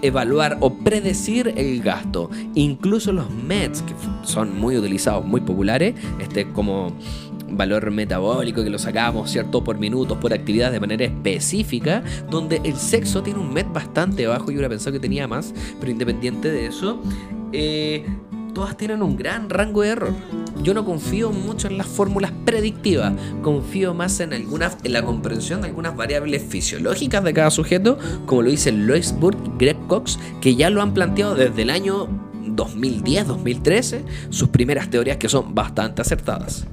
evaluar 0.02 0.58
o 0.60 0.74
predecir 0.80 1.54
el 1.56 1.82
gasto. 1.82 2.30
Incluso 2.56 3.12
los 3.14 3.30
METs, 3.30 3.82
que 3.84 3.94
son 4.24 4.60
muy 4.60 4.78
utilizados, 4.78 5.26
muy 5.26 5.42
populares, 5.42 5.96
este 6.20 6.48
como 6.50 6.94
valor 7.50 7.92
metabólico 7.92 8.64
que 8.64 8.70
lo 8.70 8.80
sacamos, 8.80 9.32
¿cierto? 9.32 9.64
Por 9.64 9.78
minutos, 9.78 10.18
por 10.18 10.34
actividad 10.34 10.72
de 10.72 10.80
manera 10.80 11.06
específica, 11.06 12.04
donde 12.30 12.62
el 12.64 12.76
sexo 12.76 13.24
tiene 13.24 13.40
un 13.40 13.54
MET 13.54 13.72
bastante 13.72 14.28
bajo, 14.28 14.48
yo 14.48 14.54
hubiera 14.54 14.70
pensado 14.70 14.94
que 14.94 15.00
tenía 15.00 15.28
más, 15.28 15.54
pero 15.80 15.92
independiente 15.92 16.52
de 16.52 16.66
eso, 16.66 17.02
eh, 17.52 18.06
todas 18.54 18.78
tienen 18.78 19.02
un 19.02 19.18
gran 19.18 19.50
rango 19.50 19.82
de 19.82 19.90
error. 19.90 20.14
Yo 20.62 20.74
no 20.74 20.86
confío 20.86 21.32
mucho 21.32 21.68
en 21.68 21.78
las 21.78 21.88
fórmulas 21.88 22.32
predictivas, 22.46 23.14
confío 23.42 23.94
más 23.94 24.20
en 24.20 24.34
en 24.34 24.94
la 24.94 25.04
comprensión 25.04 25.62
de 25.62 25.68
algunas 25.68 25.96
variables 25.96 26.44
fisiológicas 26.44 27.24
de 27.24 27.34
cada 27.34 27.52
sujeto, 27.52 27.98
como 28.26 28.44
lo 28.44 28.50
dice 28.50 28.72
Lois 28.72 29.14
Burke 29.20 29.42
y 29.46 29.52
Greg 29.58 29.78
Cox, 29.88 30.20
que 30.42 30.56
ya 30.56 30.70
lo 30.70 30.82
han 30.82 30.94
planteado 30.94 31.36
desde 31.36 31.64
el 31.64 31.70
año 31.70 32.08
2010-2013, 32.46 34.04
sus 34.30 34.50
primeras 34.50 34.90
teorías 34.90 35.18
que 35.18 35.30
son 35.30 35.54
bastante 35.56 36.02
acertadas. 36.02 36.66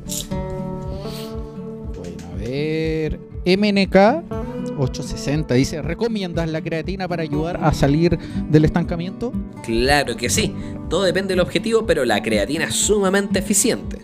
Bueno, 1.97 2.17
a 2.33 2.37
ver. 2.37 3.21
MNK 3.47 4.40
860 4.81 5.55
dice: 5.55 5.83
¿Recomiendas 5.83 6.49
la 6.51 6.63
creatina 6.63 7.07
para 7.09 7.23
ayudar 7.23 7.61
a 7.63 7.73
salir 7.73 8.19
del 8.49 8.65
estancamiento? 8.65 9.33
Claro 9.65 10.17
que 10.17 10.31
sí, 10.31 10.55
todo 10.89 11.05
depende 11.05 11.33
del 11.33 11.41
objetivo, 11.41 11.87
pero 11.87 12.05
la 12.05 12.23
creatina 12.23 12.65
es 12.65 12.75
sumamente 12.75 13.39
eficiente. 13.39 13.99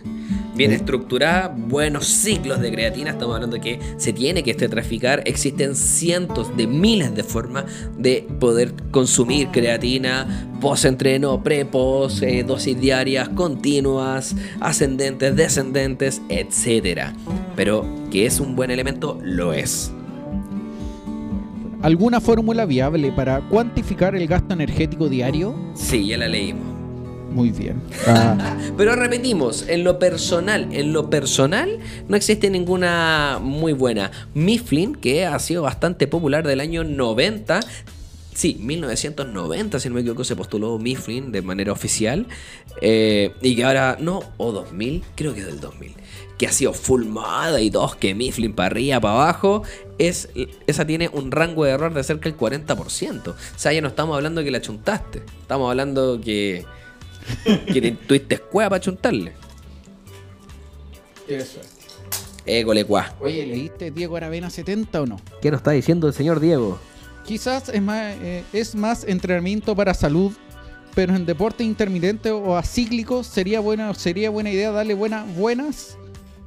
Bien 0.57 0.71
estructurada, 0.71 1.49
buenos 1.55 2.07
ciclos 2.07 2.59
de 2.61 2.71
creatina, 2.71 3.11
estamos 3.11 3.35
hablando 3.35 3.57
de 3.57 3.61
que 3.61 3.79
se 3.97 4.11
tiene 4.11 4.41
que 4.41 4.49
este 4.49 4.67
traficar, 4.67 5.21
existen 5.27 5.75
cientos 5.75 6.57
de 6.57 6.65
miles 6.65 7.13
de 7.13 7.23
formas 7.23 7.65
de 7.95 8.27
poder 8.39 8.73
consumir 8.89 9.49
creatina, 9.49 10.49
post-entreno, 10.59 11.43
pre-post, 11.43 12.23
eh, 12.23 12.43
dosis 12.43 12.79
diarias, 12.79 13.29
continuas, 13.29 14.35
ascendentes, 14.59 15.35
descendentes, 15.35 16.23
etc. 16.27 17.11
Pero 17.55 17.85
que 18.09 18.25
es 18.25 18.39
un 18.39 18.55
buen 18.55 18.71
elemento, 18.71 19.19
lo 19.21 19.53
es. 19.53 19.91
¿Alguna 21.81 22.19
fórmula 22.19 22.65
viable 22.65 23.11
para 23.11 23.41
cuantificar 23.49 24.15
el 24.15 24.27
gasto 24.27 24.53
energético 24.53 25.09
diario? 25.09 25.55
Sí, 25.75 26.07
ya 26.07 26.17
la 26.17 26.27
leímos. 26.27 26.65
Muy 27.31 27.51
bien. 27.51 27.81
Ah, 28.07 28.57
Pero 28.77 28.95
repetimos, 28.95 29.67
en 29.67 29.83
lo 29.83 29.99
personal, 29.99 30.69
en 30.71 30.91
lo 30.91 31.11
personal 31.11 31.77
no 32.07 32.15
existe 32.15 32.49
ninguna 32.49 33.37
muy 33.39 33.73
buena. 33.73 34.09
Mifflin, 34.33 34.95
que 34.95 35.25
ha 35.25 35.37
sido 35.37 35.61
bastante 35.61 36.07
popular 36.07 36.47
del 36.47 36.61
año 36.61 36.83
90. 36.83 37.59
Sí, 38.37 38.55
1990, 38.61 39.79
si 39.79 39.89
no 39.89 39.95
me 39.95 40.01
equivoco, 40.01 40.23
se 40.23 40.35
postuló 40.35 40.77
Mifflin 40.77 41.31
de 41.31 41.41
manera 41.41 41.71
oficial. 41.71 42.27
eh, 42.81 43.33
y 43.41 43.55
que 43.55 43.63
ahora, 43.63 43.97
no, 43.99 44.19
o 44.37 44.51
2000, 44.51 45.03
creo 45.15 45.33
que 45.33 45.39
es 45.39 45.47
del 45.47 45.59
2000. 45.59 45.95
Que 46.37 46.45
ha 46.45 46.51
sido 46.51 46.71
full 46.73 47.05
moda 47.05 47.59
y 47.59 47.71
dos, 47.71 47.95
que 47.95 48.13
Mifflin 48.13 48.53
para 48.53 48.67
arriba, 48.67 48.99
para 48.99 49.15
abajo. 49.15 49.63
Es, 49.97 50.29
esa 50.67 50.85
tiene 50.85 51.09
un 51.11 51.31
rango 51.31 51.65
de 51.65 51.71
error 51.71 51.91
de 51.95 52.03
cerca 52.03 52.29
del 52.29 52.37
40%. 52.37 53.27
O 53.29 53.35
sea, 53.55 53.73
ya 53.73 53.81
no 53.81 53.87
estamos 53.87 54.15
hablando 54.15 54.43
que 54.43 54.51
la 54.51 54.61
chuntaste. 54.61 55.23
Estamos 55.41 55.67
hablando 55.71 56.21
que 56.21 56.63
que 57.73 57.81
te 57.81 57.91
tuviste 57.93 58.37
cueva 58.37 58.69
para 58.69 58.81
chuntarle. 58.81 59.33
eso. 61.27 61.59
École 62.45 62.85
cuá. 62.85 63.15
Oye, 63.19 63.47
¿leíste 63.47 63.89
Diego 63.89 64.15
Aravena 64.15 64.51
70 64.51 65.01
o 65.01 65.05
no? 65.07 65.19
¿Qué 65.41 65.49
nos 65.49 65.61
está 65.61 65.71
diciendo 65.71 66.07
el 66.07 66.13
señor 66.13 66.39
Diego? 66.39 66.77
Quizás 67.27 67.67
es 67.67 67.81
más, 67.81 68.15
eh, 68.21 68.45
es 68.53 68.73
más 68.73 69.03
entrenamiento 69.03 69.75
para 69.75 69.93
salud, 69.93 70.31
pero 70.95 71.13
en 71.13 71.25
deporte 71.25 71.61
intermitente 71.61 72.31
o 72.31 72.55
acíclico 72.55 73.21
sería 73.21 73.59
buena, 73.59 73.93
sería 73.95 74.29
buena 74.29 74.49
idea 74.49 74.71
darle 74.71 74.93
buena, 74.93 75.25
buenas, 75.35 75.97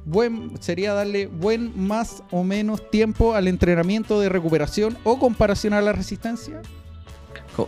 buen, 0.05 0.59
sería 0.59 0.95
darle 0.95 1.27
buen 1.27 1.71
más 1.79 2.23
o 2.31 2.43
menos 2.43 2.89
tiempo 2.89 3.35
al 3.35 3.47
entrenamiento 3.47 4.19
de 4.19 4.29
recuperación 4.29 4.97
o 5.03 5.19
comparación 5.19 5.75
a 5.75 5.81
la 5.81 5.93
resistencia. 5.93 6.63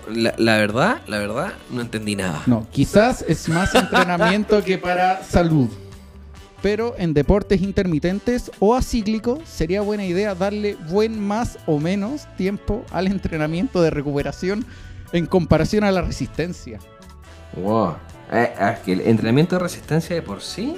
La 0.09 0.57
verdad, 0.57 1.01
la 1.05 1.19
verdad, 1.19 1.53
no 1.69 1.81
entendí 1.81 2.15
nada. 2.15 2.41
No, 2.47 2.65
quizás 2.71 3.23
es 3.27 3.47
más 3.47 3.75
entrenamiento 3.75 4.63
que 4.63 4.79
para 4.79 5.23
salud. 5.23 5.69
Pero 6.63 6.95
en 6.97 7.13
deportes 7.13 7.61
intermitentes 7.61 8.49
o 8.59 8.73
acíclicos 8.73 9.41
sería 9.45 9.81
buena 9.81 10.05
idea 10.05 10.33
darle 10.33 10.77
buen 10.89 11.19
más 11.19 11.59
o 11.65 11.77
menos 11.77 12.25
tiempo 12.37 12.85
al 12.91 13.07
entrenamiento 13.07 13.81
de 13.81 13.89
recuperación 13.89 14.65
en 15.11 15.25
comparación 15.25 15.83
a 15.83 15.91
la 15.91 16.01
resistencia. 16.01 16.79
Wow. 17.57 17.97
Eh, 18.31 18.53
es 18.57 18.79
que 18.79 18.93
el 18.93 19.01
entrenamiento 19.01 19.57
de 19.57 19.59
resistencia 19.59 20.15
de 20.15 20.21
por 20.21 20.41
sí. 20.41 20.77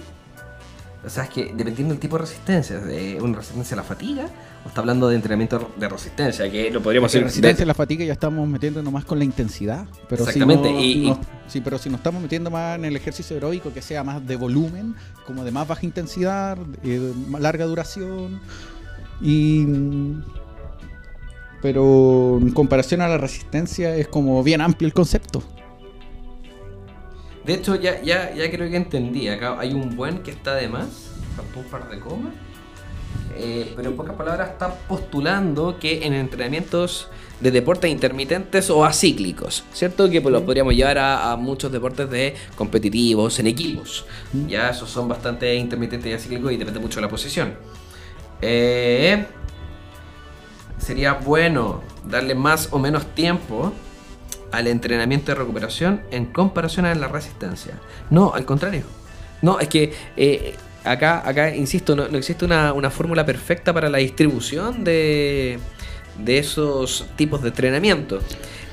O 1.06 1.10
sea, 1.10 1.26
es 1.26 1.30
que 1.30 1.54
dependiendo 1.56 1.94
del 1.94 2.00
tipo 2.00 2.18
de 2.18 2.24
resistencia, 2.24 2.80
de 2.80 3.22
una 3.22 3.38
resistencia 3.38 3.76
a 3.76 3.78
la 3.78 3.84
fatiga, 3.84 4.26
está 4.68 4.82
hablando 4.82 5.08
de 5.10 5.16
entrenamiento 5.16 5.72
de 5.78 5.88
resistencia, 5.90 6.50
que 6.52 6.72
lo 6.72 6.82
podríamos 6.82 7.12
hacer. 7.12 7.24
resistencia 7.24 7.64
a 7.64 7.68
la 7.68 7.74
fatiga 7.74 8.04
ya 8.06 8.14
estamos 8.14 8.48
metiendo 8.48 8.82
nomás 8.82 9.06
con 9.06 9.20
la 9.20 9.26
intensidad. 9.26 9.86
Pero 10.10 10.24
Exactamente, 10.24 10.68
Si 10.70 10.74
no- 10.74 10.82
y- 10.82 11.08
no- 11.10 11.20
sí, 11.48 11.62
pero 11.62 11.78
si 11.78 11.90
nos 11.90 12.00
estamos 12.00 12.22
metiendo 12.22 12.50
más 12.50 12.78
en 12.78 12.86
el 12.86 12.96
ejercicio 12.96 13.36
aeróbico 13.36 13.72
que 13.74 13.82
sea 13.82 14.04
más 14.04 14.26
de 14.26 14.36
volumen, 14.36 14.96
como 15.26 15.44
de 15.44 15.52
más 15.52 15.68
baja 15.68 15.86
intensidad, 15.86 16.58
eh, 16.84 17.00
de 17.00 17.14
más 17.30 17.42
larga 17.42 17.66
duración 17.66 18.40
y, 19.22 19.66
pero 21.62 22.38
en 22.42 22.52
comparación 22.52 23.02
a 23.02 23.08
la 23.08 23.18
resistencia 23.18 23.96
es 23.96 24.08
como 24.08 24.42
bien 24.44 24.62
amplio 24.62 24.88
el 24.88 24.94
concepto. 24.94 25.44
De 27.46 27.54
hecho, 27.54 27.76
ya, 27.76 28.02
ya, 28.02 28.34
ya 28.34 28.50
creo 28.50 28.70
que 28.70 28.76
entendí. 28.78 29.28
Acá 29.28 29.60
hay 29.60 29.74
un 29.74 29.96
buen 29.96 30.20
que 30.24 30.32
está 30.32 30.56
de 30.56 30.68
más. 30.68 31.12
Faltó 31.36 31.60
un 31.60 31.66
par 31.66 31.90
de 31.90 32.00
comas. 32.00 32.34
Eh, 33.38 33.74
pero 33.76 33.90
en 33.90 33.98
pocas 33.98 34.16
palabras 34.16 34.52
está 34.52 34.74
postulando 34.88 35.78
que 35.78 36.06
en 36.06 36.14
entrenamientos 36.14 37.10
de 37.42 37.52
deportes 37.52 37.92
intermitentes 37.92 38.70
o 38.70 38.86
acíclicos, 38.86 39.66
¿cierto? 39.74 40.10
Que 40.10 40.22
pues, 40.22 40.32
los 40.32 40.44
podríamos 40.44 40.74
llevar 40.74 40.98
a, 40.98 41.32
a 41.32 41.36
muchos 41.36 41.72
deportes 41.72 42.10
de 42.10 42.36
competitivos 42.56 43.38
en 43.40 43.48
equipos. 43.48 44.06
Ya 44.48 44.70
esos 44.70 44.90
son 44.90 45.08
bastante 45.08 45.54
intermitentes 45.56 46.10
y 46.10 46.14
acíclicos 46.14 46.52
y 46.54 46.58
depende 46.58 46.80
mucho 46.80 46.96
de 46.96 47.02
la 47.02 47.10
posición. 47.10 47.56
Eh, 48.42 49.26
sería 50.78 51.14
bueno 51.14 51.82
darle 52.06 52.36
más 52.36 52.70
o 52.72 52.80
menos 52.80 53.06
tiempo 53.16 53.74
al 54.52 54.68
entrenamiento 54.68 55.32
de 55.32 55.36
recuperación 55.36 56.02
en 56.12 56.26
comparación 56.26 56.86
a 56.86 56.96
la 56.96 57.08
resistencia. 57.08 57.80
No, 58.10 58.34
al 58.34 58.46
contrario. 58.46 58.84
No, 59.42 59.60
es 59.60 59.68
que 59.68 59.94
eh, 60.16 60.56
acá, 60.86 61.28
acá, 61.28 61.56
insisto, 61.56 61.96
no, 61.96 62.08
no 62.08 62.18
existe 62.18 62.46
una, 62.46 62.74
una 62.74 62.90
fórmula 62.90 63.26
perfecta 63.26 63.74
para 63.74 63.90
la 63.90 63.98
distribución 64.00 64.84
de, 64.84 65.60
de 66.20 66.38
esos 66.38 67.06
tipos 67.16 67.42
de 67.42 67.50
entrenamiento. 67.50 68.20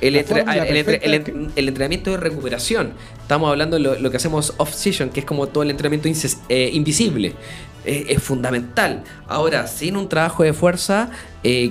El, 0.01 0.13
La 0.13 0.19
entre- 0.19 0.35
fórmula 0.43 0.63
el 0.63 0.77
entre- 0.77 0.95
el 0.95 1.01
perfecta 1.01 1.31
en- 1.31 1.51
el 1.55 1.67
entrenamiento 1.69 2.11
de 2.11 2.17
recuperación. 2.17 2.93
Estamos 3.21 3.49
hablando 3.49 3.77
de 3.77 3.83
lo, 3.83 3.99
lo 3.99 4.11
que 4.11 4.17
hacemos 4.17 4.53
off-season, 4.57 5.09
que 5.09 5.21
es 5.21 5.25
como 5.25 5.47
todo 5.47 5.63
el 5.63 5.71
entrenamiento 5.71 6.07
inces- 6.09 6.39
eh, 6.49 6.69
invisible. 6.73 7.33
Es 7.85 8.23
fundamental. 8.23 9.03
Ahora, 9.27 9.67
sin 9.67 9.97
un 9.97 10.07
trabajo 10.07 10.43
de 10.43 10.53
fuerza, 10.53 11.09
eh, 11.43 11.69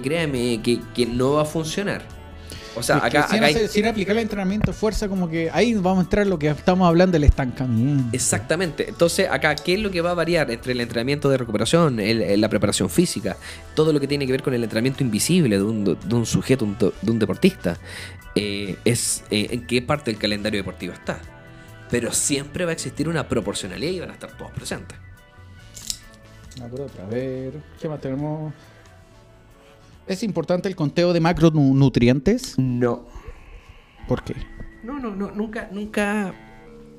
que 0.95 1.07
no 1.07 1.33
va 1.35 1.43
a 1.43 1.45
funcionar. 1.47 2.03
O 2.75 2.83
sea, 2.83 2.97
acá, 2.97 3.26
sin, 3.29 3.37
acá 3.45 3.47
hay- 3.47 3.69
sin 3.69 3.87
aplicar 3.87 4.17
el 4.17 4.23
entrenamiento 4.23 4.71
de 4.71 4.76
fuerza, 4.76 5.07
como 5.09 5.29
que 5.29 5.50
ahí 5.50 5.75
vamos 5.75 5.99
a 5.99 6.00
entrar 6.02 6.23
en 6.25 6.31
lo 6.31 6.38
que 6.38 6.49
estamos 6.49 6.88
hablando 6.88 7.12
del 7.12 7.25
estancamiento. 7.25 8.05
Exactamente. 8.12 8.88
Entonces, 8.88 9.29
acá, 9.31 9.55
¿qué 9.57 9.75
es 9.75 9.81
lo 9.81 9.91
que 9.91 10.00
va 10.00 10.12
a 10.12 10.14
variar 10.14 10.50
entre 10.50 10.73
el 10.73 10.81
entrenamiento 10.81 11.29
de 11.29 11.37
recuperación, 11.37 12.00
el- 12.00 12.41
la 12.41 12.49
preparación 12.49 12.88
física, 12.88 13.37
todo 13.75 13.93
lo 13.93 14.00
que 14.00 14.07
tiene 14.09 14.25
que 14.26 14.33
ver 14.33 14.43
con 14.43 14.55
el 14.55 14.62
entrenamiento 14.64 15.02
invisible 15.05 15.59
de 15.59 15.62
un, 15.64 15.85
de 15.85 16.14
un 16.14 16.25
sujeto, 16.26 16.64
un 16.64 16.76
de 16.79 17.11
un 17.11 17.19
deportista? 17.19 17.76
Eh, 18.35 18.76
es 18.87 19.25
eh, 19.31 19.49
en 19.50 19.67
qué 19.67 19.83
parte 19.83 20.11
del 20.11 20.19
calendario 20.19 20.59
deportivo 20.61 20.95
está. 20.95 21.21
Pero 21.91 22.11
siempre 22.12 22.64
va 22.64 22.71
a 22.71 22.75
existir 22.75 23.07
una 23.07 23.29
proporcionalidad 23.29 23.93
y 23.93 24.00
van 24.00 24.11
a 24.11 24.14
estar 24.14 24.31
todos 24.38 24.50
presentes. 24.52 24.97
Por 26.71 26.81
otra, 26.83 27.05
a 27.05 27.09
ver, 27.09 27.52
¿qué 27.81 27.88
más 27.88 28.00
tenemos? 28.00 28.52
¿Es 30.07 30.23
importante 30.23 30.69
el 30.69 30.77
conteo 30.77 31.13
de 31.13 31.21
macronutrientes? 31.21 32.59
No. 32.59 33.05
¿Por 34.09 34.25
qué? 34.25 34.35
No, 34.83 34.99
no, 34.99 35.15
no, 35.15 35.31
nunca, 35.31 35.69
nunca, 35.71 36.35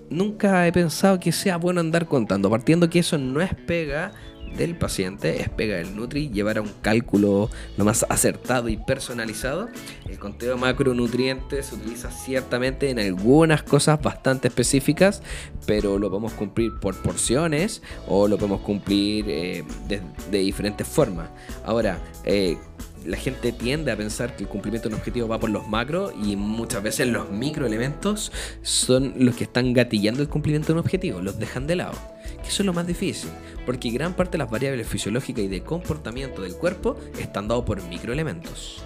nunca 0.09 0.67
he 0.67 0.71
pensado 0.71 1.19
que 1.19 1.31
sea 1.31 1.57
bueno 1.57 1.81
andar 1.81 2.07
contando, 2.07 2.49
partiendo 2.49 2.89
que 2.89 2.99
eso 2.99 3.17
no 3.17 3.41
es 3.41 3.53
pega 3.53 4.13
del 4.55 4.77
paciente, 4.77 5.41
es 5.41 5.49
pega 5.49 5.77
del 5.77 5.95
Nutri, 5.95 6.29
llevar 6.29 6.59
a 6.59 6.61
un 6.61 6.71
cálculo 6.81 7.49
lo 7.75 7.85
más 7.85 8.05
acertado 8.07 8.69
y 8.69 8.77
personalizado. 8.77 9.67
El 10.07 10.19
conteo 10.19 10.55
de 10.55 10.61
macronutrientes 10.61 11.65
se 11.65 11.75
utiliza 11.75 12.11
ciertamente 12.11 12.89
en 12.89 12.99
algunas 12.99 13.63
cosas 13.63 14.01
bastante 14.01 14.47
específicas, 14.47 15.21
pero 15.65 15.97
lo 15.97 16.09
podemos 16.09 16.33
cumplir 16.33 16.71
por 16.79 16.95
porciones 17.01 17.81
o 18.07 18.27
lo 18.27 18.37
podemos 18.37 18.61
cumplir 18.61 19.25
eh, 19.27 19.63
de, 19.87 20.01
de 20.31 20.37
diferentes 20.37 20.87
formas. 20.87 21.29
Ahora, 21.65 21.99
eh, 22.23 22.57
la 23.05 23.17
gente 23.17 23.51
tiende 23.51 23.91
a 23.91 23.97
pensar 23.97 24.35
que 24.35 24.43
el 24.43 24.49
cumplimiento 24.49 24.89
de 24.89 24.95
un 24.95 24.99
objetivo 24.99 25.27
va 25.27 25.39
por 25.39 25.49
los 25.49 25.67
macros 25.67 26.13
y 26.23 26.35
muchas 26.35 26.83
veces 26.83 27.07
los 27.07 27.29
microelementos 27.29 28.31
son 28.61 29.13
los 29.17 29.35
que 29.35 29.45
están 29.45 29.73
gatillando 29.73 30.21
el 30.21 30.29
cumplimiento 30.29 30.67
de 30.67 30.73
un 30.73 30.79
objetivo, 30.79 31.21
los 31.21 31.39
dejan 31.39 31.67
de 31.67 31.75
lado. 31.75 31.93
Que 32.41 32.49
eso 32.49 32.63
es 32.63 32.65
lo 32.65 32.73
más 32.73 32.87
difícil, 32.87 33.29
porque 33.65 33.89
gran 33.89 34.15
parte 34.15 34.33
de 34.33 34.37
las 34.39 34.49
variables 34.49 34.87
fisiológicas 34.87 35.43
y 35.43 35.47
de 35.47 35.61
comportamiento 35.61 36.41
del 36.41 36.55
cuerpo 36.55 36.97
están 37.19 37.47
dados 37.47 37.65
por 37.65 37.81
microelementos. 37.83 38.83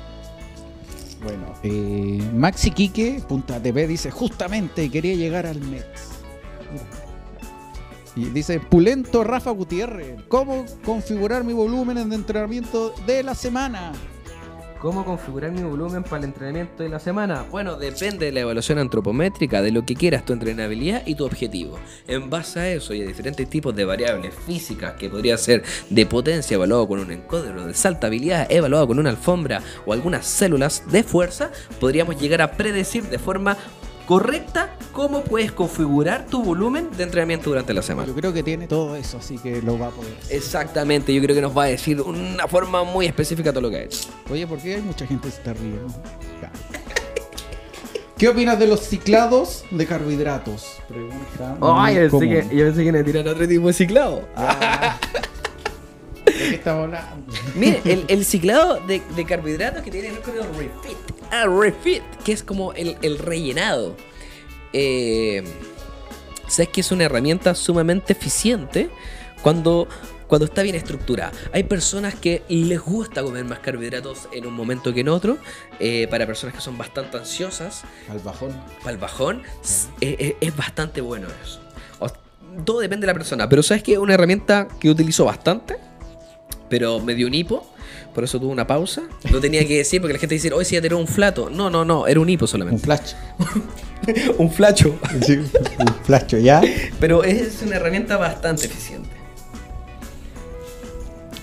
Bueno, 1.24 1.54
eh, 1.64 2.22
Maxi 2.34 2.72
Quique, 2.72 3.22
punta 3.28 3.62
TV, 3.62 3.88
dice 3.88 4.12
justamente 4.12 4.90
quería 4.92 5.16
llegar 5.16 5.48
al 5.48 5.60
Mets. 5.62 6.18
Y 8.18 8.26
dice, 8.32 8.60
Pulento 8.60 9.24
Rafa 9.24 9.52
Gutiérrez, 9.52 10.24
¿cómo 10.28 10.66
configurar 10.84 11.44
mi 11.44 11.54
volumen 11.54 12.00
en 12.00 12.12
entrenamiento 12.12 12.92
de 13.06 13.22
la 13.22 13.36
semana? 13.36 13.92
¿Cómo 14.82 15.06
configurar 15.06 15.52
mi 15.52 15.62
volumen 15.62 16.02
para 16.02 16.18
el 16.18 16.24
entrenamiento 16.26 16.82
de 16.82 16.90
la 16.90 17.00
semana? 17.00 17.46
Bueno, 17.52 17.78
depende 17.78 18.26
de 18.26 18.32
la 18.32 18.40
evaluación 18.40 18.80
antropométrica, 18.80 19.62
de 19.62 19.70
lo 19.70 19.86
que 19.86 19.94
quieras, 19.94 20.26
tu 20.26 20.34
entrenabilidad 20.34 21.04
y 21.06 21.14
tu 21.14 21.26
objetivo. 21.26 21.78
En 22.08 22.32
base 22.32 22.60
a 22.60 22.70
eso 22.72 22.96
y 22.96 23.04
a 23.04 23.06
diferentes 23.06 23.48
tipos 23.48 23.76
de 23.76 23.86
variables 23.86 24.34
físicas 24.34 24.94
que 24.94 25.10
podría 25.10 25.38
ser 25.38 25.64
de 25.92 26.06
potencia 26.08 26.56
evaluado 26.56 26.88
con 26.88 27.00
un 27.00 27.12
encódero, 27.12 27.68
de 27.68 27.76
saltabilidad 27.76 28.52
evaluado 28.52 28.88
con 28.88 28.98
una 28.98 29.12
alfombra 29.12 29.62
o 29.86 29.94
algunas 29.94 30.26
células 30.26 30.84
de 30.92 31.04
fuerza, 31.04 31.52
podríamos 31.80 32.20
llegar 32.20 32.42
a 32.42 32.54
predecir 32.54 33.04
de 33.04 33.20
forma 33.20 33.58
correcta 34.08 34.70
cómo 34.94 35.22
puedes 35.22 35.52
configurar 35.52 36.26
tu 36.26 36.42
volumen 36.42 36.90
de 36.96 37.04
entrenamiento 37.04 37.52
durante 37.52 37.74
la 37.74 37.84
semana. 37.84 38.08
Yo 38.08 38.16
creo 38.16 38.34
que 38.34 38.42
tiene 38.42 38.66
todo 38.66 38.96
eso, 38.96 39.18
así 39.18 39.38
que 39.38 39.62
lo 39.62 39.78
va 39.78 39.88
a 39.88 39.92
poder. 39.92 40.14
hacer. 40.18 40.38
Exactamente, 40.38 41.14
yo 41.14 41.22
creo 41.22 41.36
que 41.36 41.42
nos 41.42 41.56
va 41.56 41.66
a 41.66 41.68
decir 41.68 42.02
una 42.02 42.48
forma 42.48 42.84
muy 42.84 43.06
específica 43.06 43.52
todo 43.52 43.62
lo 43.62 43.70
que 43.70 43.76
ha 43.76 43.84
hecho. 43.84 44.10
Oye, 44.32 44.48
¿por 44.48 44.58
qué 44.60 44.76
hay 44.76 44.82
mucha 44.82 45.06
gente 45.06 45.28
que 45.28 45.32
se 45.32 45.38
está 45.38 45.54
riendo? 45.54 45.94
Ya. 46.42 46.52
¿Qué 48.18 48.30
opinas 48.30 48.58
de 48.58 48.66
los 48.66 48.80
ciclados 48.80 49.64
de 49.70 49.86
carbohidratos? 49.86 50.80
Pregunta. 50.88 51.56
muy 51.60 52.10
común. 52.10 52.50
yo 52.50 52.66
pensé 52.66 52.84
que 52.84 52.92
me 52.92 53.04
tiran 53.04 53.28
otro 53.28 53.48
tipo 53.48 53.68
de 53.68 53.74
ciclado. 53.74 54.28
Ah. 54.36 54.98
¿De 56.28 56.50
qué 56.50 56.56
estamos 56.56 56.84
hablando? 56.86 57.34
Mire, 57.56 57.82
el, 57.86 58.06
el 58.08 58.26
ciclado 58.26 58.80
de, 58.88 59.02
de 59.16 59.26
carbohidratos 59.26 59.84
que 59.84 59.92
tiene 59.92 60.10
el 60.10 60.16
refit. 60.18 60.98
Ah, 61.32 61.46
refit, 61.46 62.04
que 62.24 62.32
es 62.34 62.44
como 62.44 62.74
el, 62.74 62.98
el 63.02 63.18
rellenado. 63.20 63.96
Eh, 64.74 65.44
Sabes 66.48 66.70
que 66.70 66.80
es 66.82 66.92
una 66.94 67.04
herramienta 67.04 67.54
sumamente 67.56 68.14
eficiente 68.14 68.90
cuando, 69.42 69.86
cuando 70.28 70.46
está 70.46 70.62
bien 70.62 70.76
estructurada. 70.76 71.34
Hay 71.52 71.64
personas 71.64 72.16
que 72.16 72.42
les 72.48 72.80
gusta 72.80 73.22
comer 73.22 73.44
más 73.44 73.60
carbohidratos 73.60 74.30
en 74.32 74.46
un 74.48 74.54
momento 74.54 74.94
que 74.94 75.02
en 75.02 75.10
otro. 75.10 75.38
eh, 75.82 76.08
para 76.10 76.26
personas 76.26 76.56
que 76.56 76.62
son 76.62 76.78
bastante 76.78 77.18
ansiosas, 77.18 77.84
Al 78.10 78.20
bajón. 78.20 78.52
el 78.88 78.98
bajón, 78.98 79.44
eh, 80.00 80.38
es 80.40 80.56
bastante 80.56 81.02
bueno 81.02 81.28
eso. 81.44 81.60
O- 82.00 82.08
todo 82.64 82.80
depende 82.80 83.06
de 83.06 83.12
la 83.12 83.18
persona, 83.18 83.50
pero 83.50 83.62
¿sabes 83.62 83.84
que 83.84 83.92
es 83.94 83.98
una 84.00 84.14
herramienta 84.14 84.70
que 84.80 84.90
utilizo 84.90 85.26
bastante? 85.26 85.76
Pero 86.70 87.00
me 87.00 87.16
dio 87.16 87.28
un 87.28 87.34
hipo, 87.34 87.66
por 88.14 88.24
eso 88.24 88.40
tuve 88.40 88.52
una 88.52 88.68
pausa. 88.68 89.04
Lo 89.32 89.40
tenía 89.40 89.66
que 89.68 89.78
decir 89.78 90.02
porque 90.02 90.14
la 90.14 90.20
gente 90.20 90.36
dice, 90.36 90.52
hoy 90.52 90.66
sí 90.66 90.76
ya 90.76 90.82
tenía 90.82 90.98
un 90.98 91.08
flato. 91.08 91.50
No, 91.50 91.70
no, 91.70 91.86
no, 91.86 92.08
era 92.08 92.20
un 92.20 92.30
hipo 92.30 92.46
Un 92.46 92.50
solamente. 92.50 92.84
flash. 92.84 93.14
un 94.38 94.52
flacho. 94.52 94.98
un 95.80 95.96
flash, 96.04 96.36
¿ya? 96.38 96.62
Pero 97.00 97.24
es 97.24 97.62
una 97.62 97.76
herramienta 97.76 98.18
bastante 98.18 98.66
eficiente. 98.66 99.10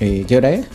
Eh, 0.00 0.24
¿Qué 0.26 0.36
hora 0.36 0.50
es? 0.50 0.66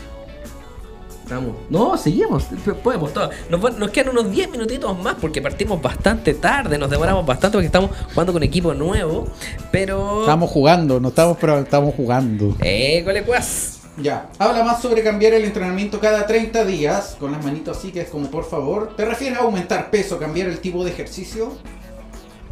Vamos. 1.30 1.58
No, 1.70 1.96
seguimos. 1.98 2.46
Podemos 2.84 3.14
todo. 3.14 3.30
Nos, 3.50 3.92
quedan 3.92 4.10
unos 4.10 4.32
10 4.32 4.50
minutitos 4.50 4.98
más 4.98 5.16
porque 5.22 5.42
partimos 5.42 5.82
bastante 5.82 6.34
tarde. 6.34 6.78
Nos 6.78 6.90
demoramos 6.90 7.26
bastante 7.26 7.58
porque 7.58 7.68
estamos 7.68 7.92
jugando 8.14 8.34
con 8.34 8.42
equipo 8.42 8.74
nuevo. 8.74 9.28
Pero. 9.72 10.22
Estamos 10.22 10.50
jugando, 10.50 11.00
no 11.00 11.10
estamos, 11.10 11.38
pero 11.40 11.60
estamos 11.60 11.94
jugando. 11.94 12.56
¡École, 12.62 13.22
pues! 13.22 13.79
Ya, 14.02 14.30
habla 14.38 14.64
más 14.64 14.82
sobre 14.82 15.04
cambiar 15.04 15.34
el 15.34 15.44
entrenamiento 15.44 16.00
cada 16.00 16.26
30 16.26 16.64
días, 16.64 17.18
con 17.20 17.32
las 17.32 17.44
manitos 17.44 17.78
así 17.78 17.92
que 17.92 18.02
es 18.02 18.10
como 18.10 18.30
por 18.32 18.46
favor. 18.46 18.96
¿Te 18.96 19.06
refieres 19.06 19.38
a 19.38 19.42
aumentar 19.42 19.90
peso, 19.92 20.18
cambiar 20.18 20.48
el 20.48 20.60
tipo 20.60 20.86
de 20.86 20.92
ejercicio? 20.92 21.58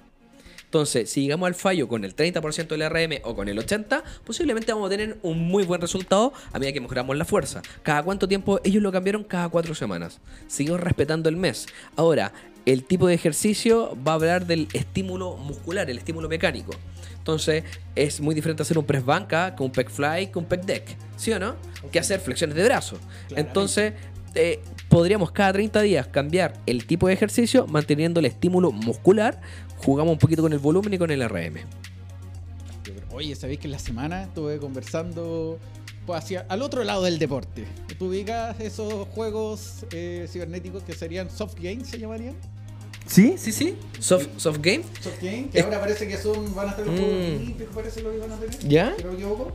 Entonces, 0.73 1.11
si 1.11 1.21
llegamos 1.21 1.49
al 1.49 1.55
fallo 1.55 1.87
con 1.87 2.03
el 2.03 2.17
30% 2.17 2.69
del 2.69 2.89
RM 2.89 3.21
o 3.25 3.37
con 3.37 3.47
el 3.47 3.59
80%, 3.59 4.03
posiblemente 4.25 4.73
vamos 4.73 4.87
a 4.87 4.89
tener 4.89 5.19
un 5.23 5.39
muy 5.39 5.65
buen 5.65 5.83
resultado 5.83 6.33
a 6.51 6.59
medida 6.59 6.73
que 6.73 6.81
mejoramos 6.81 7.15
la 7.15 7.27
fuerza. 7.27 7.61
¿Cada 7.83 8.03
cuánto 8.03 8.27
tiempo? 8.27 8.59
Ellos 8.65 8.83
lo 8.83 8.91
cambiaron 8.91 9.23
cada 9.23 9.51
cuatro 9.51 9.75
semanas. 9.75 10.19
Seguimos 10.47 10.81
respetando 10.81 11.29
el 11.29 11.37
mes. 11.37 11.67
Ahora, 11.95 12.33
el 12.65 12.85
tipo 12.85 13.07
de 13.07 13.13
ejercicio 13.13 13.99
va 14.03 14.13
a 14.13 14.15
hablar 14.15 14.47
del 14.47 14.67
estímulo 14.73 15.37
muscular, 15.37 15.91
el 15.91 15.99
estímulo 15.99 16.31
mecánico. 16.31 16.73
Entonces, 17.19 17.65
es 17.95 18.23
muy 18.23 18.35
diferente 18.35 18.63
hacer 18.63 18.79
un 18.79 18.87
press 18.87 19.05
banca 19.05 19.55
con 19.55 19.67
un 19.67 19.73
pec 19.73 19.91
fly 19.91 20.29
con 20.29 20.45
un 20.45 20.49
pec 20.49 20.65
deck. 20.65 20.97
¿Sí 21.19 21.33
o 21.33 21.39
no? 21.39 21.55
Que 21.91 21.99
hacer 21.99 22.19
flexiones 22.19 22.57
de 22.57 22.65
brazo. 22.65 22.97
Claramente. 22.97 23.41
Entonces, 23.41 23.93
eh, 24.35 24.61
podríamos 24.89 25.33
cada 25.33 25.53
30 25.53 25.83
días 25.83 26.07
cambiar 26.07 26.55
el 26.65 26.87
tipo 26.87 27.09
de 27.09 27.15
ejercicio 27.15 27.67
manteniendo 27.67 28.21
el 28.21 28.27
estímulo 28.27 28.73
muscular. 28.73 29.41
Jugamos 29.85 30.13
un 30.13 30.19
poquito 30.19 30.43
con 30.43 30.53
el 30.53 30.59
volumen 30.59 30.95
y 30.95 30.99
con 30.99 31.11
el 31.11 31.29
RM. 31.29 31.59
Oye, 33.13 33.35
¿sabéis 33.35 33.59
que 33.61 33.67
en 33.67 33.73
la 33.73 33.79
semana 33.79 34.25
estuve 34.25 34.59
conversando 34.59 35.59
pues, 36.07 36.19
hacia 36.19 36.47
al 36.49 36.63
otro 36.63 36.83
lado 36.85 37.03
del 37.03 37.19
deporte? 37.19 37.67
¿Tú 37.99 38.07
ubicas 38.07 38.59
esos 38.61 39.07
juegos 39.09 39.85
eh, 39.93 40.27
cibernéticos 40.31 40.83
que 40.83 40.95
serían 40.95 41.31
soft 41.31 41.55
games, 41.61 41.89
se 41.89 41.99
llamarían? 41.99 42.35
Sí, 43.07 43.35
sí, 43.37 43.51
sí. 43.53 43.77
Soft, 43.99 44.29
soft 44.37 44.61
game. 44.63 44.83
Soft 45.01 45.21
games, 45.21 45.51
que 45.51 45.59
Es- 45.59 45.65
ahora 45.65 45.81
parece 45.81 46.07
que 46.09 46.17
son, 46.17 46.55
van 46.55 46.69
a 46.69 46.71
estar 46.71 46.87
los 46.87 46.95
Mm. 46.95 46.99
Juegos 46.99 47.27
Olímpicos, 47.41 47.75
parece 47.75 48.03
lo 48.03 48.13
que 48.13 48.19
van 48.19 48.33
a 48.33 48.37
tener. 48.37 48.59
¿Ya? 48.69 48.95
Si 48.97 49.03
no 49.03 49.09
me 49.11 49.15
equivoco. 49.17 49.53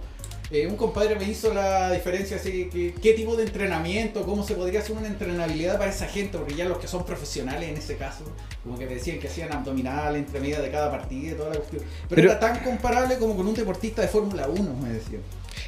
Eh, 0.49 0.65
un 0.65 0.77
compadre 0.77 1.15
me 1.17 1.25
hizo 1.25 1.53
la 1.53 1.91
diferencia 1.91 2.37
así 2.37 2.69
que 2.71 2.93
qué 3.01 3.13
tipo 3.13 3.35
de 3.35 3.43
entrenamiento, 3.43 4.23
cómo 4.23 4.43
se 4.45 4.53
podría 4.55 4.79
hacer 4.79 4.95
una 4.95 5.07
entrenabilidad 5.07 5.77
para 5.77 5.91
esa 5.91 6.05
gente, 6.07 6.37
porque 6.37 6.55
ya 6.55 6.63
los 6.65 6.77
que 6.77 6.87
son 6.87 7.05
profesionales 7.05 7.67
en 7.69 7.75
ese 7.77 7.97
caso, 7.97 8.23
como 8.63 8.77
que 8.79 8.85
me 8.85 8.95
decían 8.95 9.19
que 9.19 9.27
hacían 9.27 9.51
abdominal 9.51 10.15
entre 10.15 10.39
media 10.39 10.61
de 10.61 10.71
cada 10.71 10.89
partida 10.89 11.31
y 11.31 11.35
toda 11.35 11.49
la 11.49 11.55
cuestión. 11.57 11.83
Pero, 12.07 12.15
Pero- 12.15 12.31
era 12.31 12.39
tan 12.39 12.59
comparable 12.63 13.17
como 13.17 13.35
con 13.35 13.45
un 13.45 13.55
deportista 13.55 14.01
de 14.01 14.07
Fórmula 14.07 14.47
1, 14.47 14.73
me 14.81 14.89
decían. 14.89 15.21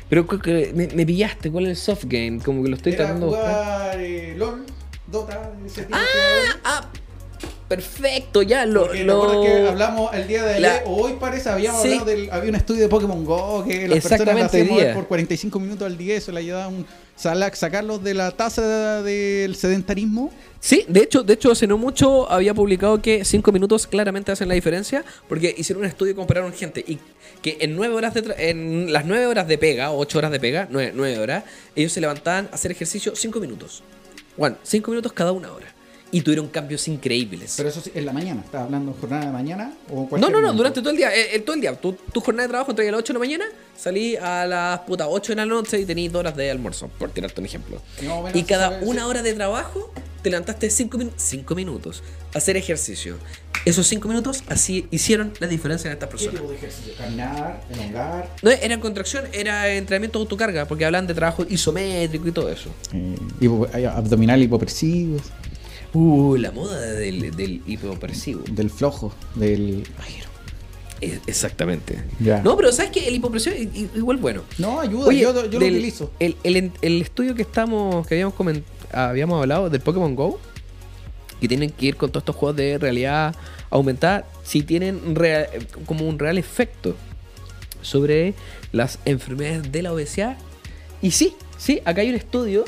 Pero 0.08 0.26
me, 0.74 0.88
me 0.88 1.06
pillaste, 1.06 1.52
¿cuál 1.52 1.66
es 1.66 1.72
el 1.72 1.76
soft 1.78 2.06
game? 2.06 2.40
Como 2.44 2.64
que 2.64 2.70
lo 2.70 2.76
estoy 2.78 2.94
Era 2.94 3.06
tratando 3.06 3.26
de 3.28 3.32
buscar. 3.34 3.56
jugar 3.56 4.00
eh, 4.00 4.34
LOL, 4.38 4.66
Dota, 5.08 5.52
ese 5.66 5.84
tipo 5.84 5.98
de. 5.98 6.04
Ah, 6.64 6.90
perfecto, 7.70 8.42
ya 8.42 8.66
lo. 8.66 8.88
Porque 8.88 9.04
lo- 9.06 9.22
¿te 9.22 9.28
acuerdas 9.38 9.46
que 9.62 9.68
hablamos 9.70 10.14
el 10.14 10.28
día 10.28 10.44
de 10.44 10.50
ayer, 10.56 10.62
La- 10.62 10.82
o 10.86 11.04
hoy 11.06 11.14
parece, 11.20 11.50
habíamos 11.50 11.82
Sí. 11.82 11.88
hablado 11.90 12.06
del, 12.06 12.30
había 12.32 12.50
un 12.50 12.56
estudio 12.56 12.82
de 12.82 12.90
Pokémon 12.90 13.24
Go 13.24 13.64
que 13.66 13.88
las 13.88 14.06
personas 14.06 14.46
hacían 14.46 14.94
por 14.94 15.08
45 15.08 15.60
minutos 15.60 15.86
al 15.86 15.98
día, 15.98 16.16
eso 16.18 16.32
le 16.34 16.40
ayudaba 16.42 16.66
a 16.66 16.68
un, 16.68 16.86
sacarlos 17.16 18.04
de 18.04 18.14
la 18.14 18.32
tasa 18.32 19.02
del 19.04 19.56
sedentarismo. 19.56 20.32
Sí, 20.60 20.84
de 20.90 21.02
hecho, 21.02 21.24
de 21.24 21.34
hecho, 21.34 21.52
hace 21.52 21.68
no 21.68 21.78
mucho 21.78 22.30
había 22.30 22.54
publicado 22.54 23.02
que 23.02 23.24
5 23.24 23.52
minutos 23.54 23.88
claramente 23.88 24.32
hacen 24.32 24.48
la 24.50 24.56
diferencia, 24.56 25.06
porque 25.30 25.54
hicieron 25.58 25.84
un 25.84 25.90
estudio 25.90 26.12
y 26.12 26.16
compararon 26.16 26.52
gente 26.52 26.84
y 26.86 27.00
que 27.42 27.58
en 27.62 27.76
nueve 27.78 27.96
horas 27.96 28.14
de 28.14 28.24
en 28.50 28.92
las 28.92 29.06
9 29.06 29.26
horas 29.28 29.48
de 29.48 29.58
pega, 29.58 29.92
8 29.92 30.18
horas 30.18 30.32
de 30.32 30.40
pega, 30.42 30.68
9, 30.70 31.18
horas, 31.20 31.46
ellos 31.76 31.94
se 31.94 32.02
levantaban 32.02 32.50
a 32.52 32.56
hacer 32.56 32.72
ejercicio 32.72 33.14
5 33.16 33.40
minutos. 33.40 33.84
Bueno, 34.36 34.58
5 34.64 34.92
minutos 34.92 35.14
cada 35.14 35.32
una 35.32 35.52
hora. 35.54 35.68
Y 36.12 36.22
tuvieron 36.22 36.48
cambios 36.48 36.88
increíbles. 36.88 37.54
Pero 37.58 37.70
eso 37.70 37.82
sí, 37.82 37.92
en 37.94 38.06
la 38.06 38.14
mañana, 38.14 38.42
¿estás 38.44 38.64
hablando 38.64 38.96
jornada 39.00 39.26
de 39.28 39.32
mañana? 39.32 39.74
O 39.90 40.08
No, 40.12 40.18
no, 40.18 40.30
no, 40.30 40.38
momento? 40.40 40.54
durante 40.58 40.80
todo 40.82 40.90
el 40.92 40.98
día, 40.98 41.14
eh, 41.16 41.36
eh, 41.36 41.40
todo 41.40 41.56
el 41.56 41.62
día. 41.62 41.76
Tu, 41.76 41.94
tu 41.94 42.20
jornada 42.22 42.48
de 42.48 42.52
trabajo 42.52 42.72
entra 42.72 42.84
a 42.88 42.92
las 42.92 43.00
8 43.00 43.14
de 43.14 43.14
la 43.14 43.20
mañana, 43.20 43.46
salí 43.78 44.16
a 44.16 44.46
las 44.46 44.80
putas 44.82 45.08
8 45.10 45.34
de 45.34 45.36
la 45.36 45.46
noche 45.46 45.80
y 45.80 45.86
tenéis 45.86 46.12
2 46.12 46.20
horas 46.20 46.36
de 46.36 46.50
almuerzo, 46.50 46.88
por 46.98 47.12
tirarte 47.12 47.40
un 47.40 47.46
ejemplo. 47.46 47.82
Y 48.02 48.06
más 48.06 48.18
o 48.18 48.24
menos 48.24 48.36
Y 48.40 48.44
cada 48.44 48.80
una 48.82 49.08
hora 49.08 49.22
de 49.22 49.34
trabajo 49.34 49.92
te 50.24 50.30
levantaste 50.30 50.70
5 50.70 51.56
minutos 51.56 52.04
a 52.34 52.40
hacer 52.40 52.58
ejercicio. 52.58 53.18
Esos 53.66 53.88
5 53.88 54.08
minutos 54.08 54.44
así 54.48 54.88
hicieron 54.90 55.34
la 55.40 55.48
diferencia 55.48 55.88
en 55.90 55.94
estas 55.94 56.08
¿Qué 56.10 56.12
personas. 56.12 56.36
tipo 56.42 56.50
de 56.52 56.58
ejercicio? 56.58 56.94
Caminar, 56.98 57.62
elongar. 57.70 58.30
No 58.42 58.52
era 58.52 58.74
en 58.74 58.80
contracción, 58.80 59.26
era 59.34 59.70
entrenamiento 59.74 60.18
de 60.20 60.24
autocarga, 60.24 60.66
porque 60.66 60.86
hablan 60.86 61.08
de 61.08 61.14
trabajo 61.14 61.46
isométrico 61.50 62.28
y 62.28 62.32
todo 62.32 62.50
eso. 62.50 62.70
Eh, 62.94 63.16
hay 63.74 63.86
abdominal 63.86 64.42
hipopresivos, 64.42 65.24
Uh, 65.94 66.36
la 66.38 66.52
moda 66.52 66.80
del, 66.92 67.36
del 67.36 67.62
hipopresivo. 67.66 68.42
del 68.52 68.70
flojo, 68.70 69.14
del 69.36 69.84
Exactamente. 71.28 72.04
Ya. 72.20 72.42
No, 72.44 72.58
pero 72.58 72.72
¿sabes 72.74 72.92
qué? 72.92 73.08
El 73.08 73.16
hipopresivo 73.16 73.56
i- 73.56 73.90
igual 73.96 74.18
bueno. 74.18 74.42
No, 74.58 74.80
ayuda, 74.82 75.08
Oye, 75.08 75.22
yo, 75.22 75.34
yo 75.50 75.60
lo 75.60 75.66
utilizo. 75.66 76.12
El, 76.20 76.36
el- 76.44 76.72
el 76.82 77.02
estudio 77.02 77.36
que 77.36 77.42
estamos, 77.44 78.06
que 78.06 78.16
habíamos 78.16 78.36
coment- 78.36 78.64
habíamos 78.92 79.40
hablado 79.42 79.70
del 79.70 79.80
Pokémon 79.82 80.14
Go, 80.16 80.40
que 81.40 81.48
tienen 81.48 81.70
que 81.70 81.86
ir 81.86 81.96
con 81.96 82.10
todos 82.12 82.24
estos 82.24 82.36
juegos 82.36 82.58
de 82.58 82.78
realidad 82.78 83.34
aumentada, 83.70 84.26
si 84.44 84.62
tienen 84.62 85.16
rea- 85.16 85.48
como 85.86 86.06
un 86.08 86.20
real 86.20 86.38
efecto 86.38 86.96
sobre 87.82 88.34
las 88.74 89.00
enfermedades 89.06 89.72
de 89.72 89.82
la 89.84 89.94
obesidad. 89.94 90.38
Y 91.02 91.12
sí, 91.12 91.34
sí, 91.58 91.80
acá 91.86 92.02
hay 92.02 92.10
un 92.10 92.16
estudio 92.16 92.66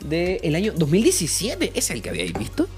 del 0.00 0.54
año 0.54 0.72
2017, 0.76 1.72
¿es 1.74 1.90
el 1.90 2.02
que 2.02 2.10
habíais 2.10 2.32
visto? 2.32 2.68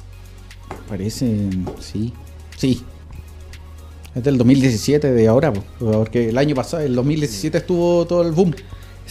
Parece, 0.89 1.51
sí, 1.81 2.13
sí. 2.57 2.83
Es 4.15 4.25
del 4.25 4.39
2017 4.39 5.13
de 5.13 5.29
ahora, 5.29 5.53
po, 5.53 5.63
porque 5.79 6.31
el 6.31 6.39
año 6.39 6.55
pasado, 6.55 6.83
el 6.83 6.95
2017 6.95 7.59
estuvo 7.59 8.07
todo 8.07 8.23
el 8.23 8.33
boom. 8.33 8.55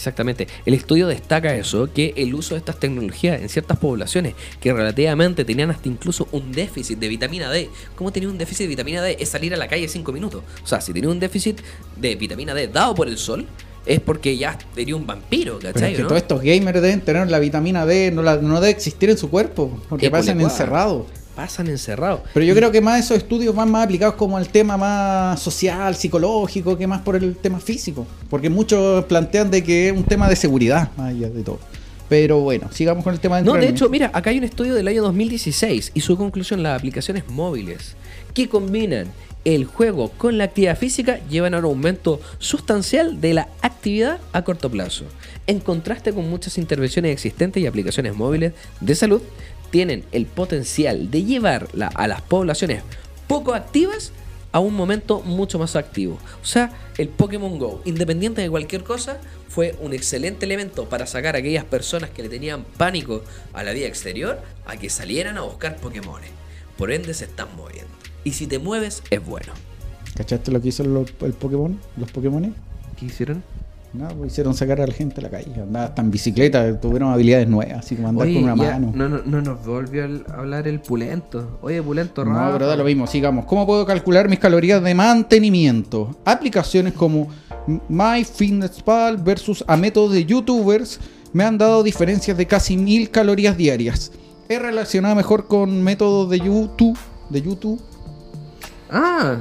Exactamente. 0.00 0.48
El 0.64 0.72
estudio 0.72 1.06
destaca 1.08 1.54
eso, 1.54 1.92
que 1.92 2.14
el 2.16 2.34
uso 2.34 2.54
de 2.54 2.58
estas 2.60 2.80
tecnologías 2.80 3.38
en 3.40 3.50
ciertas 3.50 3.78
poblaciones 3.78 4.34
que 4.58 4.72
relativamente 4.72 5.44
tenían 5.44 5.70
hasta 5.70 5.90
incluso 5.90 6.26
un 6.32 6.52
déficit 6.52 6.98
de 6.98 7.08
vitamina 7.08 7.50
D. 7.50 7.68
¿Cómo 7.96 8.10
tenía 8.10 8.30
un 8.30 8.38
déficit 8.38 8.64
de 8.64 8.68
vitamina 8.68 9.02
D? 9.02 9.18
Es 9.20 9.28
salir 9.28 9.52
a 9.52 9.58
la 9.58 9.68
calle 9.68 9.88
5 9.88 10.10
minutos. 10.10 10.42
O 10.64 10.66
sea, 10.66 10.80
si 10.80 10.94
tenía 10.94 11.10
un 11.10 11.20
déficit 11.20 11.60
de 11.98 12.14
vitamina 12.14 12.54
D 12.54 12.68
dado 12.68 12.94
por 12.94 13.08
el 13.08 13.18
sol, 13.18 13.46
es 13.86 14.00
porque 14.00 14.36
ya 14.36 14.58
tenía 14.74 14.96
un 14.96 15.06
vampiro, 15.06 15.58
Pero 15.60 15.72
¿cachai? 15.72 15.92
es 15.92 15.96
que 15.96 16.02
no? 16.02 16.08
todos 16.08 16.22
estos 16.22 16.42
gamers 16.42 16.80
deben 16.82 17.00
tener 17.00 17.30
la 17.30 17.38
vitamina 17.38 17.86
D, 17.86 18.10
no, 18.10 18.22
la, 18.22 18.36
no 18.36 18.60
debe 18.60 18.70
existir 18.70 19.10
en 19.10 19.18
su 19.18 19.30
cuerpo, 19.30 19.80
porque 19.88 20.10
pasan 20.10 20.40
encerrados. 20.40 21.06
Pasan 21.34 21.68
encerrados. 21.68 22.20
Pero 22.34 22.44
yo 22.44 22.54
creo 22.54 22.70
que 22.70 22.80
más 22.80 23.00
esos 23.00 23.16
estudios 23.16 23.54
van 23.54 23.70
más 23.70 23.84
aplicados 23.84 24.16
como 24.16 24.36
al 24.36 24.48
tema 24.48 24.76
más 24.76 25.40
social, 25.40 25.94
psicológico, 25.94 26.76
que 26.76 26.86
más 26.86 27.00
por 27.00 27.16
el 27.16 27.36
tema 27.36 27.60
físico. 27.60 28.06
Porque 28.28 28.50
muchos 28.50 29.04
plantean 29.06 29.50
de 29.50 29.62
que 29.64 29.88
es 29.88 29.96
un 29.96 30.04
tema 30.04 30.28
de 30.28 30.36
seguridad, 30.36 30.90
más 30.96 31.10
allá 31.10 31.30
de 31.30 31.42
todo. 31.42 31.58
Pero 32.10 32.40
bueno, 32.40 32.68
sigamos 32.72 33.04
con 33.04 33.14
el 33.14 33.20
tema 33.20 33.36
del 33.36 33.46
No, 33.46 33.52
de 33.54 33.68
hecho, 33.68 33.88
mira, 33.88 34.10
acá 34.12 34.28
hay 34.30 34.36
un 34.38 34.44
estudio 34.44 34.74
del 34.74 34.86
año 34.88 35.00
2016 35.02 35.92
y 35.94 36.00
su 36.00 36.18
conclusión, 36.18 36.62
las 36.62 36.76
aplicaciones 36.78 37.26
móviles 37.28 37.94
que 38.34 38.48
combinan 38.48 39.06
el 39.44 39.64
juego 39.64 40.10
con 40.10 40.36
la 40.36 40.44
actividad 40.44 40.76
física 40.76 41.20
llevan 41.30 41.54
a 41.54 41.58
un 41.60 41.64
aumento 41.64 42.20
sustancial 42.40 43.20
de 43.22 43.32
la 43.32 43.48
actividad 43.62 44.18
a 44.32 44.42
corto 44.42 44.68
plazo. 44.70 45.04
En 45.46 45.60
contraste 45.60 46.12
con 46.12 46.28
muchas 46.28 46.58
intervenciones 46.58 47.12
existentes 47.12 47.62
y 47.62 47.66
aplicaciones 47.66 48.14
móviles 48.14 48.52
de 48.80 48.94
salud, 48.94 49.22
tienen 49.70 50.02
el 50.12 50.26
potencial 50.26 51.10
de 51.10 51.22
llevar 51.24 51.68
la- 51.74 51.86
a 51.86 52.08
las 52.08 52.20
poblaciones 52.22 52.82
poco 53.28 53.54
activas 53.54 54.12
a 54.52 54.60
un 54.60 54.74
momento 54.74 55.20
mucho 55.20 55.58
más 55.58 55.76
activo. 55.76 56.18
O 56.42 56.46
sea, 56.46 56.72
el 56.98 57.08
Pokémon 57.08 57.58
Go, 57.58 57.82
independiente 57.84 58.42
de 58.42 58.50
cualquier 58.50 58.84
cosa, 58.84 59.20
fue 59.48 59.76
un 59.80 59.92
excelente 59.92 60.46
elemento 60.46 60.88
para 60.88 61.06
sacar 61.06 61.36
a 61.36 61.38
aquellas 61.38 61.64
personas 61.64 62.10
que 62.10 62.22
le 62.22 62.28
tenían 62.28 62.64
pánico 62.76 63.22
a 63.52 63.62
la 63.62 63.72
vida 63.72 63.86
exterior 63.86 64.40
a 64.66 64.76
que 64.76 64.90
salieran 64.90 65.38
a 65.38 65.42
buscar 65.42 65.76
Pokémon. 65.76 66.20
Por 66.76 66.92
ende, 66.92 67.14
se 67.14 67.26
están 67.26 67.48
moviendo. 67.56 67.92
Y 68.24 68.32
si 68.32 68.46
te 68.46 68.58
mueves, 68.58 69.02
es 69.10 69.24
bueno. 69.24 69.52
¿Cachaste 70.14 70.50
lo 70.50 70.60
que 70.60 70.68
hizo 70.68 70.82
el 70.82 71.32
Pokémon? 71.34 71.80
Los 71.96 72.10
Pokémon? 72.10 72.54
¿Qué 72.98 73.06
hicieron? 73.06 73.42
No, 73.92 74.08
pues 74.08 74.32
hicieron 74.32 74.54
sacar 74.54 74.80
a 74.80 74.86
la 74.86 74.92
gente 74.92 75.20
a 75.20 75.22
la 75.22 75.30
calle. 75.30 75.52
Andaba 75.60 75.86
hasta 75.86 76.02
en 76.02 76.10
bicicleta, 76.10 76.78
tuvieron 76.80 77.12
habilidades 77.12 77.48
nuevas, 77.48 77.78
así 77.78 77.96
como 77.96 78.08
andar 78.08 78.28
con 78.32 78.44
una 78.44 78.54
mano. 78.54 78.92
no, 78.94 79.08
no, 79.08 79.20
no 79.24 79.40
nos 79.42 79.66
volvió 79.66 80.04
a 80.04 80.34
hablar 80.34 80.68
el 80.68 80.80
pulento. 80.80 81.58
Oye, 81.62 81.82
pulento, 81.82 82.24
No, 82.24 82.50
pero 82.52 82.66
da 82.66 82.76
lo 82.76 82.84
mismo, 82.84 83.06
sigamos. 83.06 83.46
¿Cómo 83.46 83.66
puedo 83.66 83.84
calcular 83.84 84.28
mis 84.28 84.38
calorías 84.38 84.82
de 84.82 84.94
mantenimiento? 84.94 86.16
Aplicaciones 86.24 86.92
como 86.92 87.28
MyFitnessPal 87.88 89.16
versus 89.18 89.64
a 89.66 89.76
métodos 89.76 90.12
de 90.12 90.24
youtubers 90.24 91.00
me 91.32 91.44
han 91.44 91.58
dado 91.58 91.82
diferencias 91.82 92.36
de 92.36 92.46
casi 92.46 92.76
mil 92.76 93.10
calorías 93.10 93.56
diarias. 93.56 94.12
es 94.48 94.60
relacionada 94.60 95.14
mejor 95.14 95.46
con 95.46 95.82
métodos 95.82 96.28
de 96.30 96.38
YouTube, 96.40 96.98
de 97.28 97.42
YouTube, 97.42 97.80
Ah, 98.92 99.36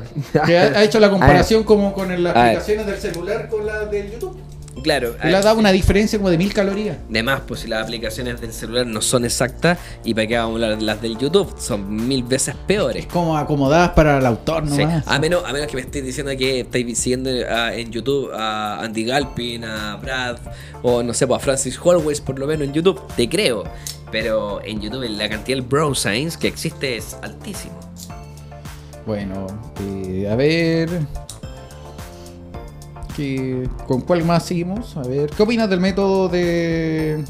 que 0.46 0.58
ha, 0.58 0.64
ha 0.80 0.84
hecho 0.84 1.00
la 1.00 1.10
comparación 1.12 1.64
como 1.64 1.94
con 1.94 2.10
las 2.24 2.36
A 2.36 2.40
ver. 2.40 2.48
aplicaciones 2.58 2.86
del 2.86 2.98
celular 3.00 3.50
con 3.50 3.66
las 3.66 3.90
del 3.92 4.12
YouTube. 4.12 4.38
claro. 4.84 5.16
Le 5.24 5.36
ha 5.36 5.42
dado 5.42 5.60
una 5.60 5.72
diferencia 5.72 6.18
como 6.20 6.30
de 6.30 6.38
mil 6.38 6.54
calorías. 6.54 6.98
De 7.10 7.22
más, 7.24 7.42
pues 7.48 7.62
si 7.62 7.68
las 7.68 7.84
aplicaciones 7.84 8.40
del 8.40 8.54
celular 8.54 8.86
no 8.86 9.02
son 9.02 9.26
exactas, 9.26 9.78
y 10.06 10.14
para 10.14 10.28
qué 10.28 10.38
vamos 10.38 10.52
a 10.62 10.66
hablar 10.66 10.78
de 10.80 10.86
las 10.86 11.02
del 11.02 11.18
YouTube, 11.18 11.54
son 11.60 12.08
mil 12.08 12.24
veces 12.24 12.56
peores. 12.68 13.06
Como 13.08 13.38
acomodadas 13.38 13.90
para 13.90 14.20
el 14.20 14.26
autor 14.26 14.64
Sí, 14.70 14.78
nomás. 14.78 15.06
A, 15.08 15.20
menos, 15.20 15.44
a 15.46 15.52
menos 15.52 15.68
que 15.68 15.76
me 15.76 15.82
estéis 15.82 16.06
diciendo 16.06 16.32
que 16.38 16.62
estáis 16.62 16.98
siguiendo 16.98 17.30
ah, 17.50 17.74
en 17.74 17.92
YouTube 17.92 18.32
a 18.34 18.82
Andy 18.84 19.04
Galpin, 19.06 19.66
a 19.66 19.96
Brad, 19.98 20.38
o 20.82 21.04
no 21.04 21.14
sé, 21.14 21.28
pues 21.28 21.42
a 21.42 21.44
Francis 21.44 21.78
Holways, 21.84 22.22
por 22.22 22.40
lo 22.40 22.48
menos 22.48 22.68
en 22.68 22.74
YouTube, 22.74 23.02
te 23.18 23.28
creo. 23.28 23.64
Pero 24.12 24.60
en 24.64 24.80
YouTube 24.82 25.04
la 25.10 25.30
cantidad 25.30 25.58
de 25.58 25.62
bro 25.62 25.94
science 25.94 26.38
que 26.40 26.48
existe 26.48 26.98
es 26.98 27.16
altísimo. 27.22 27.78
Bueno, 29.06 29.48
eh, 29.82 30.28
a 30.32 30.36
ver. 30.36 30.90
¿qué- 33.16 33.68
¿Con 33.88 34.02
cuál 34.02 34.24
más 34.24 34.44
seguimos? 34.46 34.96
A 34.98 35.02
ver. 35.02 35.30
¿Qué 35.32 35.44
opinas 35.44 35.70
del 35.70 35.80
método 35.80 36.30
de 36.30 37.24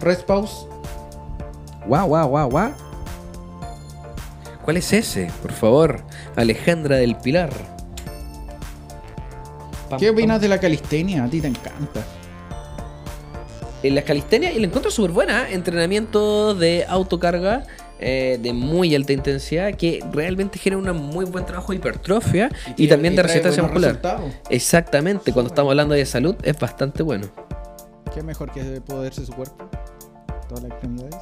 Respaus? 0.00 0.66
Guau, 1.86 2.08
guau, 2.08 2.28
guau, 2.28 2.50
guau. 2.50 2.72
¿Cuál 4.64 4.76
es 4.78 4.92
ese? 4.92 5.30
Por 5.42 5.52
favor, 5.52 6.02
Alejandra 6.36 6.96
del 6.96 7.16
Pilar. 7.16 7.50
Pam, 9.88 9.98
¿Qué 9.98 10.06
pam. 10.06 10.14
opinas 10.14 10.40
de 10.40 10.48
la 10.48 10.58
calistenia? 10.60 11.24
A 11.24 11.28
ti 11.30 11.40
te 11.40 11.46
encanta. 11.48 12.04
En 13.82 13.94
la 13.94 14.02
calistenia, 14.02 14.52
y 14.52 14.58
la 14.58 14.66
encuentro 14.66 14.90
súper 14.90 15.12
buena. 15.12 15.48
¿eh? 15.48 15.54
Entrenamiento 15.54 16.54
de 16.54 16.84
autocarga 16.88 17.62
eh, 18.00 18.38
de 18.40 18.52
muy 18.52 18.94
alta 18.94 19.12
intensidad 19.12 19.74
que 19.74 20.04
realmente 20.12 20.58
genera 20.58 20.80
un 20.92 20.96
muy 21.06 21.24
buen 21.24 21.44
trabajo 21.44 21.72
de 21.72 21.78
hipertrofia 21.78 22.50
y, 22.68 22.74
tiene- 22.74 22.90
también 22.92 23.16
de 23.16 23.22
resistencia 23.22 23.62
muscular. 23.62 23.90
resultados. 23.90 24.32
Exactamente, 24.50 25.32
cuando 25.32 25.48
estamos 25.48 25.70
hablando 25.70 25.94
de 25.94 26.06
salud 26.06 26.36
es 26.42 26.58
bastante 26.58 27.02
bueno. 27.02 27.26
¿Qué 28.14 28.22
mejor 28.22 28.50
que 28.52 28.62
poderse 28.80 29.24
su 29.26 29.32
cuerpo? 29.32 29.68
Todas 30.48 30.62
las 30.64 30.72
extremidades. 30.72 31.16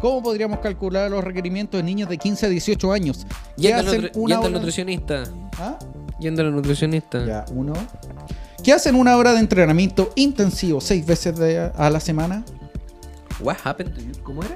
¿Cómo 0.00 0.22
podríamos 0.22 0.60
calcular 0.60 1.10
los 1.10 1.22
requerimientos 1.22 1.78
de 1.78 1.82
niños 1.84 2.08
de 2.08 2.16
15 2.16 2.46
a 2.46 2.48
18 2.48 2.92
años? 2.92 3.26
¿Qué 3.56 3.62
Yendo, 3.64 3.78
al, 3.80 3.86
hacen 3.86 4.02
nutri- 4.02 4.10
una 4.14 4.34
yendo 4.34 4.46
al 4.46 4.52
hora- 4.52 4.58
nutricionista. 4.60 5.24
¿Ah? 5.58 5.78
Yendo 6.18 6.42
al 6.42 6.52
nutricionista. 6.54 7.24
Ya, 7.26 7.44
uno. 7.54 7.74
¿Qué 8.64 8.72
hacen 8.72 8.94
una 8.94 9.16
hora 9.16 9.32
de 9.32 9.40
entrenamiento 9.40 10.10
intensivo 10.16 10.80
seis 10.80 11.04
veces 11.06 11.36
de- 11.36 11.70
a 11.76 11.90
la 11.90 12.00
semana? 12.00 12.44
What 13.40 13.56
happened 13.64 13.94
to 13.94 14.00
you? 14.00 14.12
¿Cómo 14.22 14.42
era? 14.42 14.54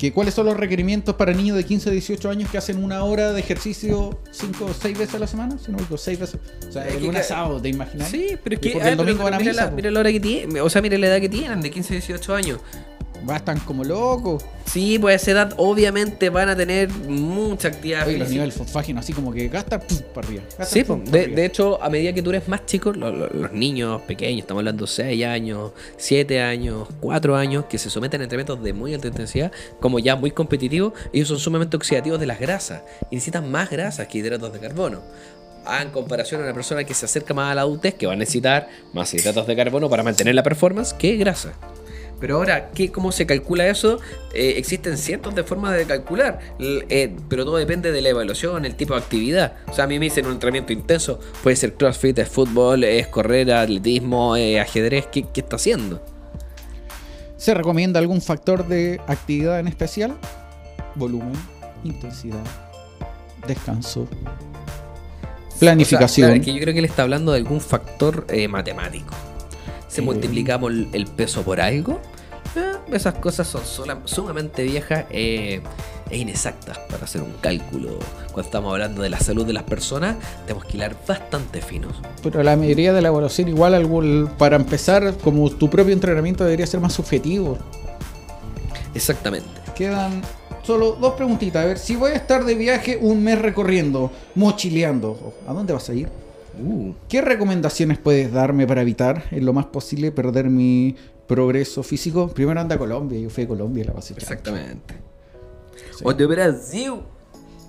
¿Que 0.00 0.12
¿Cuáles 0.12 0.32
son 0.32 0.46
los 0.46 0.56
requerimientos 0.56 1.14
para 1.16 1.34
niños 1.34 1.58
de 1.58 1.64
15 1.64 1.90
a 1.90 1.92
18 1.92 2.30
años 2.30 2.50
que 2.50 2.56
hacen 2.56 2.82
una 2.82 3.04
hora 3.04 3.34
de 3.34 3.40
ejercicio 3.40 4.18
cinco 4.30 4.64
o 4.64 4.72
seis 4.72 4.96
veces 4.96 5.16
a 5.16 5.18
la 5.18 5.26
semana? 5.26 5.58
Si 5.58 5.70
no 5.70 5.76
equivoco, 5.76 5.98
seis 5.98 6.18
veces. 6.18 6.40
O 6.66 6.72
sea, 6.72 6.88
el 6.88 7.02
lunes 7.02 7.26
sábado, 7.26 7.60
¿te 7.60 7.68
imaginas? 7.68 8.08
Sí, 8.08 8.28
pero 8.42 8.54
es 8.54 8.60
que 8.62 8.70
porque 8.70 8.88
el 8.88 8.94
ah, 8.94 8.96
pero- 8.96 9.04
domingo 9.04 9.24
van 9.24 9.34
a 9.34 9.36
pero 9.36 9.50
mira, 9.50 9.52
misa, 9.52 9.64
la, 9.66 9.76
mira 9.76 9.90
la 9.90 10.00
hora 10.00 10.10
que 10.10 10.20
tienen, 10.20 10.58
o 10.58 10.70
sea, 10.70 10.80
mira 10.80 10.96
la 10.96 11.06
edad 11.06 11.20
que 11.20 11.28
tienen, 11.28 11.60
de 11.60 11.70
15 11.70 11.92
a 11.92 11.96
18 11.96 12.34
años. 12.34 12.60
Bastan 13.22 13.58
como 13.60 13.84
locos. 13.84 14.44
Sí, 14.64 14.98
pues 14.98 15.12
a 15.12 15.16
esa 15.16 15.30
edad 15.32 15.54
obviamente 15.56 16.30
van 16.30 16.48
a 16.48 16.56
tener 16.56 16.88
mucha 16.90 17.68
actividad 17.68 18.06
Oye, 18.06 18.18
los 18.18 18.30
niveles 18.30 18.54
fosfágenos 18.54 19.04
así 19.04 19.12
como 19.12 19.32
que 19.32 19.48
gastan 19.48 19.80
pum, 19.80 19.98
para 20.14 20.26
arriba. 20.26 20.42
gastan, 20.48 20.66
Sí, 20.68 20.84
pues, 20.84 21.00
para 21.00 21.10
de, 21.12 21.20
arriba. 21.22 21.36
de 21.36 21.44
hecho, 21.44 21.82
a 21.82 21.90
medida 21.90 22.12
que 22.12 22.22
tú 22.22 22.30
eres 22.30 22.48
más 22.48 22.64
chico, 22.66 22.92
lo- 22.92 23.10
lo- 23.10 23.28
los 23.28 23.52
niños 23.52 24.00
pequeños, 24.02 24.40
estamos 24.42 24.60
hablando 24.60 24.86
6 24.86 25.24
años, 25.24 25.72
7 25.96 26.40
años, 26.40 26.88
4 27.00 27.36
años, 27.36 27.64
que 27.66 27.78
se 27.78 27.90
someten 27.90 28.20
a 28.20 28.24
entrenamientos 28.24 28.62
de 28.62 28.72
muy 28.72 28.94
alta 28.94 29.08
intensidad, 29.08 29.50
como 29.80 29.98
ya 29.98 30.16
muy 30.16 30.30
competitivos, 30.30 30.92
ellos 31.12 31.28
son 31.28 31.38
sumamente 31.38 31.76
oxidativos 31.76 32.20
de 32.20 32.26
las 32.26 32.38
grasas 32.40 32.82
y 33.10 33.16
necesitan 33.16 33.50
más 33.50 33.70
grasas 33.70 34.06
que 34.06 34.18
hidratos 34.18 34.52
de 34.52 34.60
carbono. 34.60 35.00
Ah, 35.66 35.82
En 35.82 35.90
comparación 35.90 36.40
a 36.40 36.44
una 36.44 36.54
persona 36.54 36.84
que 36.84 36.94
se 36.94 37.04
acerca 37.04 37.34
más 37.34 37.52
a 37.52 37.54
la 37.54 37.60
adultez, 37.62 37.94
que 37.94 38.06
va 38.06 38.14
a 38.14 38.16
necesitar 38.16 38.68
más 38.94 39.12
hidratos 39.12 39.46
de 39.46 39.54
carbono 39.54 39.90
para 39.90 40.02
mantener 40.02 40.34
la 40.34 40.42
performance 40.42 40.94
que 40.94 41.16
grasa. 41.16 41.52
Pero 42.20 42.36
ahora, 42.36 42.70
¿qué, 42.70 42.92
¿cómo 42.92 43.12
se 43.12 43.24
calcula 43.24 43.66
eso? 43.66 43.98
Eh, 44.34 44.54
existen 44.58 44.98
cientos 44.98 45.34
de 45.34 45.42
formas 45.42 45.74
de 45.74 45.86
calcular, 45.86 46.38
eh, 46.58 47.16
pero 47.28 47.46
todo 47.46 47.56
depende 47.56 47.92
de 47.92 48.02
la 48.02 48.10
evaluación, 48.10 48.66
el 48.66 48.74
tipo 48.74 48.94
de 48.94 49.00
actividad. 49.00 49.54
O 49.68 49.72
sea, 49.72 49.84
a 49.84 49.86
mí 49.86 49.98
me 49.98 50.04
dicen 50.04 50.26
un 50.26 50.32
entrenamiento 50.32 50.74
intenso, 50.74 51.18
puede 51.42 51.56
ser 51.56 51.74
crossfit, 51.74 52.18
es 52.18 52.28
fútbol, 52.28 52.84
es 52.84 53.08
correr, 53.08 53.50
atletismo, 53.52 54.36
eh, 54.36 54.60
ajedrez, 54.60 55.06
¿qué, 55.06 55.24
qué 55.32 55.40
está 55.40 55.56
haciendo? 55.56 56.04
¿Se 57.38 57.54
recomienda 57.54 57.98
algún 57.98 58.20
factor 58.20 58.68
de 58.68 59.00
actividad 59.06 59.58
en 59.58 59.68
especial? 59.68 60.14
Volumen, 60.94 61.32
intensidad, 61.84 62.44
descanso, 63.46 64.06
planificación. 65.58 66.04
O 66.04 66.08
sea, 66.08 66.34
claro, 66.34 66.40
es 66.40 66.44
que 66.44 66.52
yo 66.52 66.60
creo 66.60 66.74
que 66.74 66.80
él 66.80 66.84
está 66.84 67.02
hablando 67.02 67.32
de 67.32 67.38
algún 67.38 67.62
factor 67.62 68.26
eh, 68.28 68.46
matemático. 68.46 69.14
Si 69.90 70.00
Eh. 70.00 70.04
multiplicamos 70.04 70.70
el, 70.70 70.88
el 70.92 71.06
peso 71.06 71.42
por 71.42 71.60
algo, 71.60 72.00
eh, 72.56 72.72
esas 72.92 73.14
cosas 73.14 73.46
son 73.48 73.64
sola- 73.64 74.00
sumamente 74.04 74.62
viejas 74.62 75.04
eh, 75.10 75.60
e 76.10 76.16
inexactas 76.18 76.78
para 76.90 77.04
hacer 77.04 77.22
un 77.22 77.32
cálculo. 77.40 77.98
Cuando 78.32 78.42
estamos 78.42 78.72
hablando 78.72 79.02
de 79.02 79.10
la 79.10 79.18
salud 79.20 79.44
de 79.46 79.52
las 79.52 79.64
personas, 79.64 80.16
tenemos 80.46 80.64
que 80.64 80.76
hilar 80.76 80.96
bastante 81.06 81.60
finos. 81.60 81.94
Pero 82.22 82.42
la 82.42 82.56
mayoría 82.56 82.92
de 82.92 83.02
la 83.02 83.08
evaluación, 83.08 83.48
igual 83.48 83.74
algo- 83.74 84.28
para 84.38 84.56
empezar, 84.56 85.14
como 85.18 85.50
tu 85.50 85.68
propio 85.68 85.92
entrenamiento 85.92 86.44
debería 86.44 86.66
ser 86.66 86.80
más 86.80 86.92
subjetivo. 86.92 87.58
Exactamente. 88.94 89.48
Quedan 89.74 90.22
solo 90.62 90.92
dos 91.00 91.14
preguntitas. 91.14 91.62
A 91.62 91.66
ver, 91.66 91.78
si 91.78 91.96
voy 91.96 92.12
a 92.12 92.14
estar 92.16 92.44
de 92.44 92.54
viaje 92.54 92.98
un 93.00 93.22
mes 93.22 93.38
recorriendo, 93.40 94.10
mochileando, 94.34 95.34
¿a 95.46 95.52
dónde 95.52 95.72
vas 95.72 95.88
a 95.88 95.94
ir? 95.94 96.08
Uh, 96.62 96.92
¿Qué 97.08 97.20
recomendaciones 97.22 97.98
puedes 97.98 98.32
darme 98.32 98.66
para 98.66 98.82
evitar 98.82 99.24
en 99.30 99.46
lo 99.46 99.52
más 99.52 99.66
posible 99.66 100.12
perder 100.12 100.50
mi 100.50 100.94
progreso 101.26 101.82
físico? 101.82 102.28
Primero 102.28 102.60
anda 102.60 102.74
a 102.74 102.78
Colombia, 102.78 103.18
yo 103.18 103.30
fui 103.30 103.44
a 103.44 103.48
Colombia 103.48 103.84
la 103.86 103.94
pasé 103.94 104.14
exactamente. 104.14 104.94
Sí. 105.96 106.04
O 106.04 106.12
de 106.12 106.26
Brasil. 106.26 106.94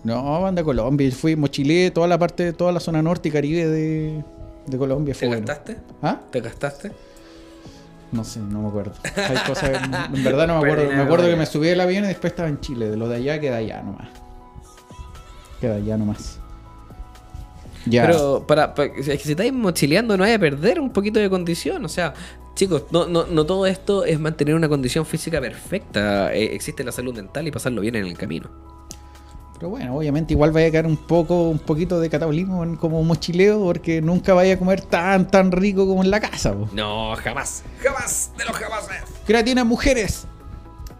No, 0.04 0.46
anda 0.46 0.62
a 0.62 0.66
Colombia, 0.66 1.08
yo 1.08 1.16
fui 1.16 1.36
mochilé 1.36 1.92
toda 1.92 2.08
la 2.08 2.18
parte, 2.18 2.54
toda 2.54 2.72
la 2.72 2.80
zona 2.80 3.02
norte 3.02 3.30
y 3.30 3.32
caribe 3.32 3.68
de, 3.68 4.24
de 4.68 4.78
Colombia. 4.78 5.14
¿Te 5.14 5.20
Fue 5.20 5.28
bueno. 5.30 5.46
gastaste? 5.46 5.78
¿Ah? 6.02 6.20
¿Te 6.32 6.42
gastaste? 6.42 6.92
No 8.12 8.26
sé, 8.26 8.40
no 8.40 8.64
me 8.64 8.68
acuerdo. 8.68 8.94
Hay 9.16 9.38
cosas, 9.48 9.72
en, 9.84 10.18
en 10.18 10.24
verdad 10.24 10.48
no 10.48 10.60
me 10.60 10.68
acuerdo. 10.68 10.92
Me 10.92 11.02
acuerdo 11.02 11.28
que 11.28 11.36
me 11.38 11.46
subí 11.46 11.70
al 11.70 11.80
avión 11.80 12.04
y 12.04 12.08
después 12.08 12.32
estaba 12.32 12.50
en 12.50 12.60
Chile. 12.60 12.90
De 12.90 12.98
lo 12.98 13.08
de 13.08 13.16
allá 13.18 13.40
queda 13.40 13.58
allá 13.58 13.82
nomás. 13.84 14.10
Queda 15.62 15.76
allá 15.76 15.98
nomás. 15.98 16.41
Ya. 17.86 18.06
Pero 18.06 18.46
para, 18.48 18.74
para- 18.76 18.92
si 19.02 19.12
estáis 19.32 19.52
mochileando 19.54 20.18
no 20.18 20.24
hay 20.24 20.34
a 20.34 20.40
perder 20.40 20.80
un 20.80 20.92
poquito 20.92 21.20
de 21.20 21.30
condición. 21.30 21.84
O 21.86 21.90
sea, 21.90 22.14
chicos, 22.56 22.84
no, 22.92 23.08
no, 23.08 23.26
no 23.26 23.46
todo 23.46 23.66
esto 23.66 24.04
es 24.06 24.20
mantener 24.20 24.56
una 24.56 24.70
condición 24.70 25.06
física 25.06 25.40
perfecta. 25.42 26.34
Eh, 26.34 26.54
existe 26.56 26.84
la 26.84 26.92
salud 26.92 27.16
mental 27.16 27.48
y 27.48 27.52
pasarlo 27.52 27.82
bien 27.82 27.96
en 27.96 28.06
el 28.06 28.18
camino. 28.18 28.50
Pero 29.56 29.70
bueno, 29.70 29.96
obviamente 29.96 30.34
igual 30.34 30.52
vaya 30.52 30.68
a 30.68 30.72
quedar 30.72 30.88
un 30.88 30.98
poco, 30.98 31.50
un 31.50 31.60
poquito 31.60 32.00
de 32.00 32.10
catabolismo 32.10 32.64
en- 32.64 32.78
como 32.78 33.04
mochileo, 33.04 33.62
porque 33.64 34.02
nunca 34.02 34.34
vaya 34.34 34.56
a 34.56 34.58
comer 34.58 34.82
tan, 34.82 35.30
tan 35.30 35.52
rico 35.52 35.86
como 35.88 36.04
en 36.04 36.10
la 36.10 36.20
casa. 36.20 36.52
po. 36.54 36.68
No, 36.74 37.14
jamás. 37.18 37.64
Jamás 37.84 38.32
de 38.38 38.46
los 38.46 38.56
jamás. 38.56 38.88
Creatina 39.28 39.64
mujeres. 39.64 40.26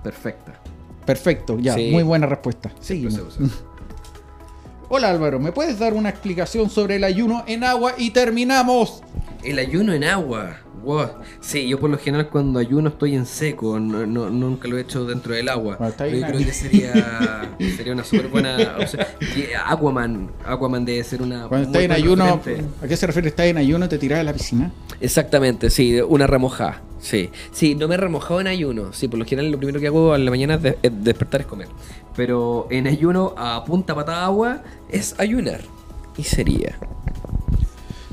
Perfecta. 0.04 0.60
Perfecto, 1.06 1.58
ya, 1.60 1.74
Sí. 1.74 1.90
muy 1.92 2.04
buena 2.04 2.28
respuesta. 2.28 2.72
Seguimos. 2.80 3.20
Hola 4.94 5.10
Álvaro, 5.10 5.40
¿me 5.40 5.54
puedes 5.54 5.80
dar 5.80 5.94
una 5.94 6.10
explicación 6.10 6.70
sobre 6.70 6.98
el 6.98 7.06
ayuno 7.06 7.46
en 7.48 7.64
agua 7.64 7.94
y 7.98 8.10
terminamos? 8.10 9.02
El 9.42 9.58
ayuno 9.58 9.94
en 9.94 10.04
agua. 10.04 10.58
Wow. 10.84 11.12
Sí, 11.40 11.66
yo 11.70 11.80
por 11.80 11.90
lo 11.92 11.98
general 11.98 12.28
cuando 12.30 12.60
ayuno 12.60 12.90
estoy 12.90 13.16
en 13.16 13.26
seco, 13.26 13.80
no, 13.80 14.06
no- 14.06 14.30
nunca 14.30 14.68
lo 14.68 14.78
he 14.78 14.82
hecho 14.82 15.06
dentro 15.06 15.34
del 15.34 15.48
agua. 15.48 15.78
Bueno, 15.78 15.92
está 15.92 16.04
Pero 16.04 16.18
yo 16.18 16.26
creo 16.28 16.40
que 16.40 16.52
sería, 16.54 17.56
sería 17.78 17.94
una 17.94 18.04
súper 18.04 18.28
buena 18.28 18.76
opción. 18.82 19.06
Y 19.38 19.46
Aquaman, 19.66 20.30
Aquaman 20.46 20.84
debe 20.84 21.02
ser 21.06 21.22
una... 21.22 21.48
Cuando 21.48 21.68
estás 21.68 21.84
en 21.84 21.92
ayuno, 21.94 22.26
referente. 22.36 22.66
¿a 22.84 22.88
qué 22.90 22.98
se 22.98 23.08
refiere? 23.08 23.30
¿Estás 23.30 23.46
en 23.46 23.58
ayuno 23.60 23.88
te 23.88 23.98
tirás 23.98 24.20
a 24.20 24.24
la 24.24 24.34
piscina? 24.34 24.74
Exactamente, 25.00 25.70
sí, 25.70 26.02
una 26.02 26.28
remojada. 26.28 26.82
Sí, 27.02 27.32
sí, 27.52 27.74
no 27.76 27.88
me 27.88 27.96
he 27.96 27.98
remojado 27.98 28.40
en 28.42 28.48
ayuno. 28.48 28.94
Sí, 28.94 29.08
por 29.08 29.18
lo 29.20 29.26
general 29.26 29.52
lo 29.52 29.58
primero 29.58 29.80
que 29.80 29.88
hago 29.88 30.14
a 30.14 30.18
la 30.18 30.30
mañana 30.30 30.56
es, 30.56 30.62
de- 30.62 30.78
es 30.84 30.92
despertar 31.04 31.42
es 31.42 31.48
comer. 31.48 31.68
Pero 32.16 32.68
en 32.70 32.86
ayuno 32.88 33.34
a 33.38 33.64
punta 33.66 33.96
patada 33.96 34.26
agua 34.26 34.62
es 34.90 35.16
ayunar. 35.18 35.62
Y 36.18 36.24
sería. 36.24 36.78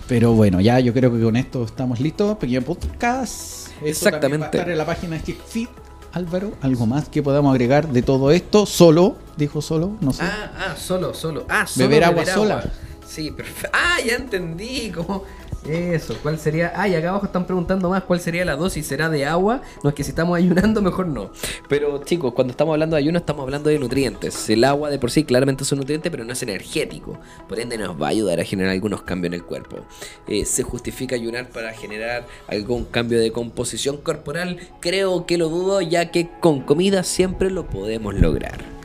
Pero 0.07 0.33
bueno, 0.33 0.61
ya 0.61 0.81
yo 0.81 0.95
creo 0.95 1.13
que 1.13 1.21
con 1.23 1.37
esto 1.37 1.65
estamos 1.65 2.01
listos. 2.01 2.37
Pequeño 2.39 2.63
podcast. 2.63 3.69
Esto 3.83 3.87
Exactamente. 3.87 4.39
Va 4.41 4.47
a 4.47 4.51
estar 4.51 4.71
en 4.71 4.79
la 4.79 4.87
página 4.87 5.19
de 5.19 5.35
Fit. 5.35 5.69
Álvaro, 6.13 6.53
¿algo 6.63 6.87
más 6.87 7.11
que 7.11 7.23
podamos 7.23 7.51
agregar 7.53 7.89
de 7.89 8.01
todo 8.01 8.31
esto? 8.31 8.65
Solo, 8.65 9.17
dijo 9.37 9.61
solo, 9.61 9.93
no 10.01 10.15
sé. 10.15 10.23
Ah, 10.23 10.53
ah, 10.71 10.77
solo, 10.77 11.13
solo. 11.13 11.45
Ah, 11.51 11.67
solo 11.67 11.87
Beber 11.89 12.05
agua 12.05 12.25
sola. 12.25 12.65
Sí, 13.07 13.31
perfecto. 13.31 13.69
Ah, 13.75 13.99
ya 14.05 14.17
entendí. 14.17 14.91
Como... 14.91 15.25
Eso, 15.67 16.17
¿cuál 16.23 16.39
sería? 16.39 16.73
Ah, 16.75 16.85
acá 16.85 17.11
abajo 17.11 17.27
están 17.27 17.45
preguntando 17.45 17.91
más 17.91 18.05
cuál 18.05 18.21
sería 18.21 18.45
la 18.45 18.57
dosis. 18.57 18.87
¿Será 18.87 19.09
de 19.11 19.27
agua? 19.27 19.61
No 19.83 19.91
es 19.91 19.95
que 19.95 20.05
si 20.05 20.11
estamos 20.11 20.37
ayunando, 20.37 20.81
mejor 20.83 21.07
no. 21.07 21.31
Pero 21.69 22.03
chicos, 22.05 22.33
cuando 22.33 22.53
estamos 22.53 22.73
hablando 22.73 22.97
de 22.97 23.03
ayuno, 23.03 23.19
estamos 23.19 23.43
hablando 23.43 23.69
de 23.69 23.79
nutrientes. 23.79 24.49
El 24.49 24.65
agua 24.65 24.89
de 24.89 24.99
por 24.99 25.11
sí 25.11 25.25
claramente 25.25 25.65
es 25.65 25.73
un 25.73 25.79
nutriente, 25.79 26.11
pero 26.11 26.25
no 26.25 26.33
es 26.33 26.43
energético. 26.43 27.19
Por 27.49 27.61
ende, 27.61 27.77
nos 27.77 28.01
va 28.01 28.07
a 28.07 28.11
ayudar 28.11 28.41
a 28.41 28.45
generar 28.45 28.73
algunos 28.73 29.03
cambios 29.03 29.33
en 29.33 29.41
el 29.41 29.45
cuerpo. 29.45 29.79
Eh, 30.27 30.45
se 30.45 30.63
justifica 30.63 31.17
ayunar 31.17 31.49
para 31.49 31.73
generar 31.73 32.27
algún 32.47 32.85
cambio 32.85 33.21
de 33.21 33.33
composición 33.33 33.99
corporal. 33.99 34.59
Creo 34.81 35.27
que 35.27 35.39
lo 35.39 35.49
dudo, 35.49 35.81
ya 35.81 36.11
que 36.11 36.31
con 36.41 36.61
comida 36.61 37.03
siempre 37.03 37.51
lo 37.51 37.67
podemos 37.67 38.15
lograr. 38.15 38.78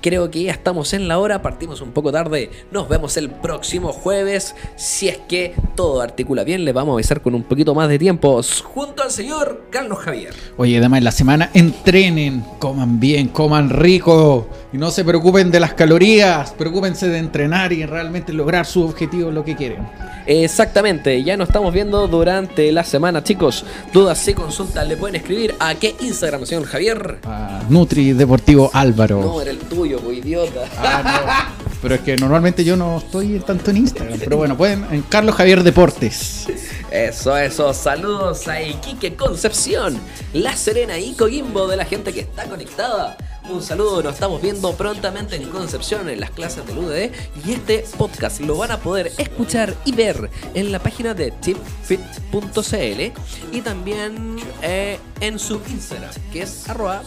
Creo 0.00 0.30
que 0.30 0.44
ya 0.44 0.52
estamos 0.52 0.94
en 0.94 1.08
la 1.08 1.18
hora, 1.18 1.42
partimos 1.42 1.82
un 1.82 1.92
poco 1.92 2.10
tarde. 2.10 2.50
Nos 2.70 2.88
vemos 2.88 3.18
el 3.18 3.28
próximo 3.28 3.92
jueves. 3.92 4.54
Si 4.76 5.08
es 5.08 5.18
que 5.18 5.54
todo 5.76 6.00
articula 6.00 6.42
bien, 6.42 6.64
le 6.64 6.72
vamos 6.72 6.92
a 6.92 6.94
avisar 6.94 7.20
con 7.20 7.34
un 7.34 7.42
poquito 7.42 7.74
más 7.74 7.88
de 7.88 7.98
tiempo. 7.98 8.40
Junto 8.64 9.02
al 9.02 9.10
señor 9.10 9.66
Carlos 9.70 9.98
Javier. 9.98 10.34
Oye, 10.56 10.78
además 10.78 10.98
en 10.98 11.04
la 11.04 11.12
semana 11.12 11.50
entrenen, 11.52 12.42
coman 12.58 12.98
bien, 12.98 13.28
coman 13.28 13.68
rico 13.68 14.48
y 14.72 14.78
no 14.78 14.90
se 14.90 15.04
preocupen 15.04 15.50
de 15.50 15.60
las 15.60 15.74
calorías. 15.74 16.52
Preocúpense 16.52 17.08
de 17.08 17.18
entrenar 17.18 17.72
y 17.72 17.84
realmente 17.84 18.32
lograr 18.32 18.64
su 18.64 18.82
objetivo, 18.82 19.30
lo 19.30 19.44
que 19.44 19.56
quieren. 19.56 19.86
Exactamente, 20.26 21.22
ya 21.24 21.36
nos 21.36 21.48
estamos 21.48 21.72
viendo 21.72 22.06
durante 22.06 22.70
la 22.72 22.84
semana, 22.84 23.24
chicos. 23.24 23.64
Dudas 23.92 24.26
y 24.28 24.34
consultas 24.34 24.86
le 24.86 24.96
pueden 24.96 25.16
escribir 25.16 25.54
a 25.58 25.74
qué 25.74 25.96
Instagram, 26.00 26.46
señor 26.46 26.64
Javier. 26.66 27.18
A 27.24 27.62
Nutri 27.68 28.12
Deportivo 28.12 28.70
Álvaro. 28.72 29.20
No, 29.20 29.40
era 29.40 29.50
el 29.50 29.58
tuyo, 29.58 29.89
pues, 29.98 30.18
idiota. 30.18 30.64
Ah, 30.78 31.50
no. 31.56 31.70
Pero 31.82 31.94
es 31.94 32.00
que 32.02 32.16
normalmente 32.16 32.62
yo 32.62 32.76
no 32.76 32.98
estoy 32.98 33.38
tanto 33.40 33.70
en 33.70 33.78
Instagram. 33.78 34.18
Pero 34.18 34.36
bueno, 34.36 34.56
pueden 34.56 34.86
en 34.90 35.02
Carlos 35.02 35.34
Javier 35.34 35.62
Deportes. 35.62 36.46
Eso, 36.90 37.36
eso. 37.36 37.72
Saludos 37.72 38.46
a 38.48 38.60
Iquique 38.60 39.16
Concepción, 39.16 39.98
La 40.34 40.56
Serena 40.56 40.98
y 40.98 41.14
Coquimbo 41.14 41.66
de 41.68 41.76
la 41.76 41.84
gente 41.84 42.12
que 42.12 42.20
está 42.20 42.44
conectada. 42.44 43.16
Un 43.48 43.62
saludo, 43.62 44.02
nos 44.02 44.14
estamos 44.14 44.40
viendo 44.42 44.72
prontamente 44.74 45.36
en 45.36 45.48
Concepción 45.48 46.08
en 46.08 46.20
las 46.20 46.30
clases 46.30 46.66
del 46.66 46.78
UDD 46.78 47.10
y 47.44 47.52
este 47.52 47.84
podcast 47.96 48.40
lo 48.40 48.56
van 48.56 48.70
a 48.70 48.78
poder 48.78 49.10
escuchar 49.18 49.74
y 49.84 49.92
ver 49.92 50.30
en 50.54 50.70
la 50.70 50.78
página 50.78 51.14
de 51.14 51.30
tipfit.cl 51.32 53.12
y 53.52 53.60
también 53.62 54.36
eh, 54.62 54.98
en 55.20 55.38
su 55.38 55.60
Instagram 55.68 56.10
que 56.32 56.42
es 56.42 56.68
arroba. 56.68 57.02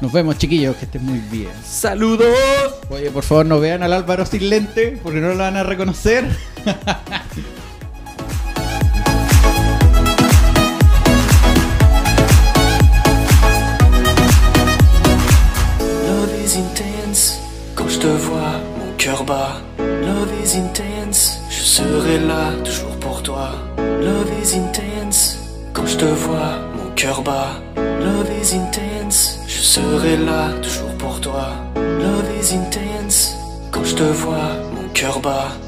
Nos 0.00 0.12
vemos, 0.12 0.38
chiquillos, 0.38 0.76
que 0.76 0.84
estén 0.84 1.04
muy 1.04 1.18
bien. 1.18 1.50
¡Saludos! 1.64 2.28
Oye, 2.88 3.10
por 3.10 3.24
favor, 3.24 3.46
no 3.46 3.58
vean 3.58 3.82
al 3.82 3.92
Álvaro 3.92 4.24
sin 4.26 4.48
lente, 4.48 4.98
porque 5.02 5.18
no 5.20 5.28
lo 5.30 5.38
van 5.38 5.56
a 5.56 5.64
reconocer. 5.64 6.24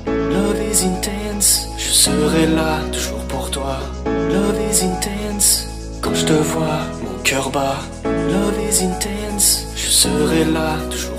Love 0.06 0.60
is 0.72 0.84
intense, 0.84 1.68
je 1.76 1.90
serai 1.90 2.46
là 2.46 2.78
toujours 2.92 3.22
pour 3.28 3.50
toi. 3.50 3.78
Love 4.06 4.58
is 4.70 4.82
intense, 4.84 5.68
quand 6.00 6.14
je 6.14 6.24
te 6.24 6.32
vois, 6.32 6.80
mon 7.02 7.18
cœur 7.22 7.50
bat. 7.50 7.76
Love 8.04 8.58
is 8.70 8.82
intense, 8.82 9.66
je 9.76 9.90
serai 9.90 10.44
là 10.44 10.76
toujours 10.90 11.09